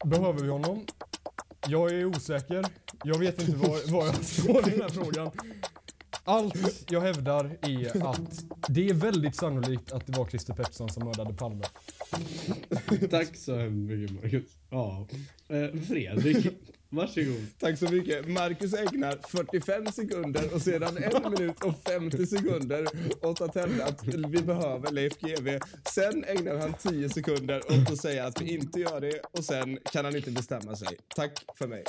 behöver 0.05 0.41
vi 0.43 0.49
honom? 0.49 0.85
Jag 1.69 1.91
är 1.93 2.05
osäker. 2.05 2.65
Jag 3.05 3.19
vet 3.19 3.41
inte 3.49 3.57
var, 3.57 3.93
var 3.93 4.07
jag 4.07 4.15
står 4.25 4.69
i 4.69 4.71
den 4.71 4.81
här 4.81 4.89
frågan. 4.89 5.31
Allt 6.29 6.91
jag 6.91 7.01
hävdar 7.01 7.45
är 7.63 8.07
att 8.07 8.45
det 8.69 8.89
är 8.89 8.95
väldigt 8.95 9.37
sannolikt 9.37 9.93
att 9.93 10.07
det 10.07 10.19
var 10.19 10.27
Christer 10.27 10.55
Pettersson 10.55 10.89
som 10.89 11.05
mördade 11.05 11.35
Palme. 11.35 11.65
Tack 13.11 13.37
så 13.37 13.57
hemskt 13.57 13.91
mycket 13.91 14.23
Marcus. 14.23 14.53
Ja. 14.71 15.09
Eh, 15.49 15.81
Fredrik, 15.81 16.47
varsågod. 16.89 17.47
Tack 17.59 17.79
så 17.79 17.89
mycket. 17.91 18.29
Marcus 18.29 18.75
ägnar 18.75 19.19
45 19.29 19.87
sekunder 19.87 20.55
och 20.55 20.63
sedan 20.63 20.97
en 20.97 21.33
minut 21.33 21.65
och 21.65 21.75
50 21.87 22.27
sekunder 22.27 22.87
åt 23.23 23.41
att 23.41 23.55
hävda 23.55 23.85
att 23.85 24.07
vi 24.07 24.43
behöver 24.43 24.93
Leif 24.93 25.19
GW. 25.21 25.61
Sen 25.95 26.25
ägnar 26.25 26.59
han 26.59 26.73
10 26.73 27.09
sekunder 27.09 27.59
åt 27.59 27.91
att 27.91 27.99
säga 27.99 28.27
att 28.27 28.43
vi 28.43 28.55
inte 28.55 28.81
gör 28.81 29.01
det 29.01 29.21
och 29.33 29.45
sen 29.45 29.79
kan 29.93 30.05
han 30.05 30.17
inte 30.17 30.31
bestämma 30.31 30.77
sig. 30.77 30.99
Tack 31.17 31.45
för 31.59 31.67
mig. 31.67 31.85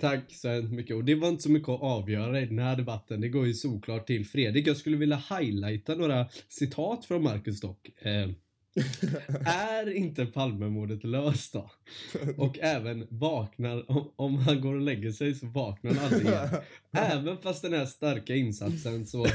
Tack 0.00 0.34
så 0.34 0.48
hemskt 0.48 0.72
mycket. 0.72 0.96
Och 0.96 1.04
det 1.04 1.14
var 1.14 1.28
inte 1.28 1.42
så 1.42 1.50
mycket 1.50 1.68
att 1.68 1.82
avgöra 1.82 2.40
i 2.40 2.46
den 2.46 2.58
här 2.58 2.76
debatten. 2.76 3.20
Det 3.20 3.28
går 3.28 3.46
ju 3.46 3.54
såklart 3.54 4.06
till 4.06 4.26
Fredrik. 4.26 4.66
Jag 4.66 4.76
skulle 4.76 4.96
vilja 4.96 5.22
highlighta 5.38 5.94
några 5.94 6.26
citat 6.48 7.04
från 7.04 7.22
Marcus 7.22 7.60
dock. 7.60 7.88
Eh, 7.98 8.30
är 9.46 9.92
inte 9.92 10.26
Palmemordet 10.26 11.04
löst 11.04 11.52
då? 11.52 11.70
Och 12.36 12.58
även 12.58 13.06
vaknar, 13.10 13.90
om, 13.90 14.12
om 14.16 14.36
han 14.36 14.60
går 14.60 14.74
och 14.74 14.80
lägger 14.80 15.12
sig 15.12 15.34
så 15.34 15.46
vaknar 15.46 15.94
han 15.94 16.04
aldrig 16.04 16.26
igen. 16.26 16.48
Även 16.92 17.38
fast 17.38 17.62
den 17.62 17.72
här 17.72 17.86
starka 17.86 18.34
insatsen 18.36 19.06
så 19.06 19.26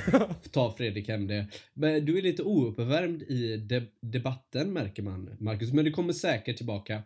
tar 0.51 0.71
Fredrik 0.77 1.07
hem 1.07 1.27
det. 1.27 1.47
Men 1.73 2.05
du 2.05 2.17
är 2.17 2.21
lite 2.21 2.43
ouppvärmd 2.43 3.21
i 3.21 3.57
de- 3.57 3.89
debatten 4.01 4.73
märker 4.73 5.03
man, 5.03 5.29
Marcus. 5.39 5.73
Men 5.73 5.85
du 5.85 5.91
kommer 5.91 6.13
säkert 6.13 6.57
tillbaka. 6.57 7.03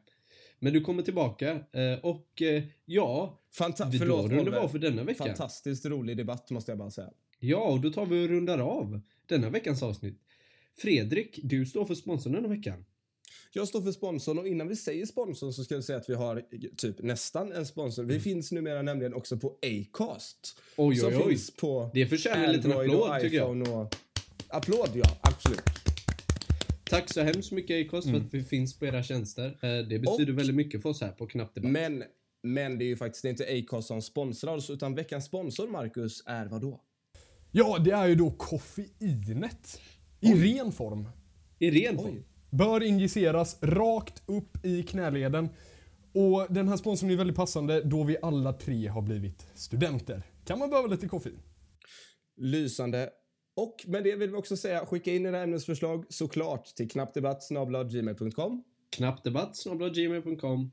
Men 0.59 0.73
du 0.73 0.81
kommer 0.81 1.03
tillbaka 1.03 1.51
eh, 1.51 1.99
och 2.01 2.41
eh, 2.41 2.63
ja, 2.85 3.41
Fanta- 3.57 3.89
vi 3.91 3.97
förlåt, 3.97 4.31
vi 4.31 4.39
Oliver. 4.39 4.57
av 4.57 4.69
för 4.69 4.79
denna 4.79 5.03
vecka. 5.03 5.23
Fantastiskt 5.25 5.85
rolig 5.85 6.17
debatt 6.17 6.49
måste 6.51 6.71
jag 6.71 6.77
bara 6.79 6.91
säga. 6.91 7.09
Ja, 7.39 7.57
och 7.71 7.81
då 7.81 7.89
tar 7.89 8.05
vi 8.05 8.25
och 8.25 8.29
rundar 8.29 8.59
av 8.59 9.01
denna 9.25 9.49
veckans 9.49 9.83
avsnitt. 9.83 10.19
Fredrik, 10.77 11.39
du 11.43 11.65
står 11.65 11.85
för 11.85 11.95
sponsorn 11.95 12.33
den 12.33 12.49
veckan. 12.49 12.85
Jag 13.53 13.67
står 13.67 13.81
för 13.81 13.91
sponsorn 13.91 14.39
och 14.39 14.47
innan 14.47 14.67
vi 14.67 14.75
säger 14.75 15.05
sponsorn 15.05 15.53
så 15.53 15.63
ska 15.63 15.73
jag 15.75 15.83
säga 15.83 15.97
att 15.97 16.09
vi 16.09 16.13
har 16.13 16.43
typ 16.77 17.01
nästan 17.01 17.51
en 17.51 17.65
sponsor. 17.65 18.03
Vi 18.03 18.19
finns 18.19 18.51
numera 18.51 18.81
nämligen 18.81 19.13
också 19.13 19.37
på 19.37 19.57
Acast. 19.61 20.59
Oj, 20.77 20.95
som 20.95 21.09
oj, 21.09 21.17
oj. 21.17 21.29
finns 21.29 21.55
på 21.55 21.91
Det 21.93 22.05
förtjänar 22.05 22.43
en 22.43 22.51
liten 22.51 22.71
applåd, 22.71 23.21
tycker 23.21 23.37
jag. 23.37 23.61
och... 23.75 23.95
Applåd, 24.47 24.89
ja. 24.93 25.17
Absolut. 25.21 25.61
Tack 26.89 27.13
så 27.13 27.21
hemskt 27.21 27.51
mycket 27.51 27.87
Acast 27.87 28.09
för 28.09 28.17
att 28.17 28.33
vi 28.33 28.43
finns 28.43 28.79
på 28.79 28.85
era 28.85 29.03
tjänster. 29.03 29.45
Eh, 29.45 29.87
Det 29.87 29.99
betyder 29.99 30.33
Och- 30.33 30.39
väldigt 30.39 30.55
mycket 30.55 30.81
för 30.81 30.89
oss 30.89 31.01
här 31.01 31.11
på 31.11 31.27
Knappt 31.27 31.55
Debatt. 31.55 31.71
Men, 31.71 32.03
men 32.43 32.77
det 32.77 32.85
är 32.85 32.87
ju 32.87 32.95
faktiskt 32.97 33.25
inte 33.25 33.45
Acast 33.59 33.87
som 33.87 34.01
sponsrar 34.01 34.55
oss 34.55 34.69
utan 34.69 34.95
veckans 34.95 35.25
sponsor, 35.25 35.67
Marcus, 35.67 36.23
är 36.25 36.45
vad 36.45 36.61
då? 36.61 36.81
Ja, 37.51 37.77
det 37.79 37.91
är 37.91 38.07
ju 38.07 38.15
då 38.15 38.31
koffeinet. 38.31 39.81
I 40.19 40.33
ren 40.33 40.71
form. 40.71 41.07
I 41.59 41.71
ren 41.71 41.95
form. 41.97 42.15
Oj. 42.15 42.23
Bör 42.51 42.83
injiceras 42.83 43.57
rakt 43.61 44.23
upp 44.25 44.65
i 44.65 44.83
knäleden. 44.83 45.49
Och 46.13 46.53
den 46.53 46.67
här 46.67 46.77
sponsorn 46.77 47.09
är 47.11 47.15
väldigt 47.15 47.35
passande 47.35 47.81
då 47.81 48.03
vi 48.03 48.17
alla 48.21 48.53
tre 48.53 48.87
har 48.87 49.01
blivit 49.01 49.47
studenter. 49.55 50.23
Kan 50.45 50.59
man 50.59 50.69
behöva 50.69 50.87
lite 50.87 51.07
koffein? 51.07 51.39
Lysande. 52.37 53.09
Och 53.55 53.75
med 53.87 54.03
det 54.03 54.15
vill 54.15 54.29
vi 54.31 54.35
också 54.37 54.57
säga, 54.57 54.85
skicka 54.85 55.11
in 55.11 55.25
era 55.25 55.41
ämnesförslag 55.43 56.05
såklart 56.09 56.65
till 56.65 56.89
knappdebatt.gmail.com. 56.89 58.63
Knappdebatt 58.89 59.63
gmail.com. 59.95 60.71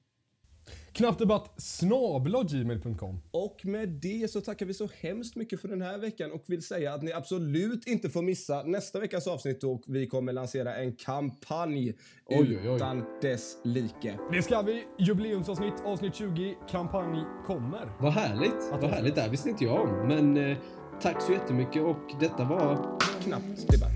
Knappdebatt 0.93 1.63
snabel-a 1.63 2.43
gmail.com. 2.43 3.21
Och 3.31 3.61
med 3.65 3.89
det 3.89 4.31
så 4.31 4.41
tackar 4.41 4.67
vi 4.67 4.75
så 4.75 4.89
hemskt 5.01 5.37
mycket 5.37 5.61
för 5.61 5.69
den 5.69 5.83
här 5.83 5.99
veckan 5.99 6.33
och 6.33 6.45
vill 6.47 6.63
säga 6.63 6.95
att 6.95 7.03
ni 7.03 7.13
absolut 7.13 7.87
inte 7.87 8.11
får 8.11 8.23
missa 8.23 8.63
nästa 8.63 9.01
veckas 9.01 9.27
avsnitt 9.27 9.65
och 9.65 9.83
vi 9.87 10.07
kommer 10.07 10.33
lansera 10.33 10.77
en 10.77 10.97
kampanj 10.97 11.89
Oj, 11.89 11.97
oj, 12.39 12.59
oj. 12.69 12.77
utan 12.77 13.05
dess 13.23 13.57
like. 13.65 14.19
Det 14.33 14.43
ska 14.43 14.63
vi. 14.63 14.85
Jubileumsavsnitt, 14.99 15.75
avsnitt 15.85 16.15
20. 16.15 16.57
Kampanj 16.71 17.25
kommer. 17.47 17.93
Vad 18.01 18.13
härligt. 18.13 18.73
Att 18.73 18.83
Vad 18.83 18.91
härligt. 18.91 19.15
Det 19.15 19.21
här 19.21 19.31
visste 19.31 19.49
inte 19.49 19.65
jag 19.65 19.81
om. 19.81 20.09
Men 20.09 20.37
eh, 20.37 20.57
tack 21.03 21.23
så 21.23 21.33
jättemycket 21.33 21.83
och 21.83 22.21
detta 22.21 22.45
var... 22.45 22.99
Knappt 23.23 23.69
debatt. 23.69 23.93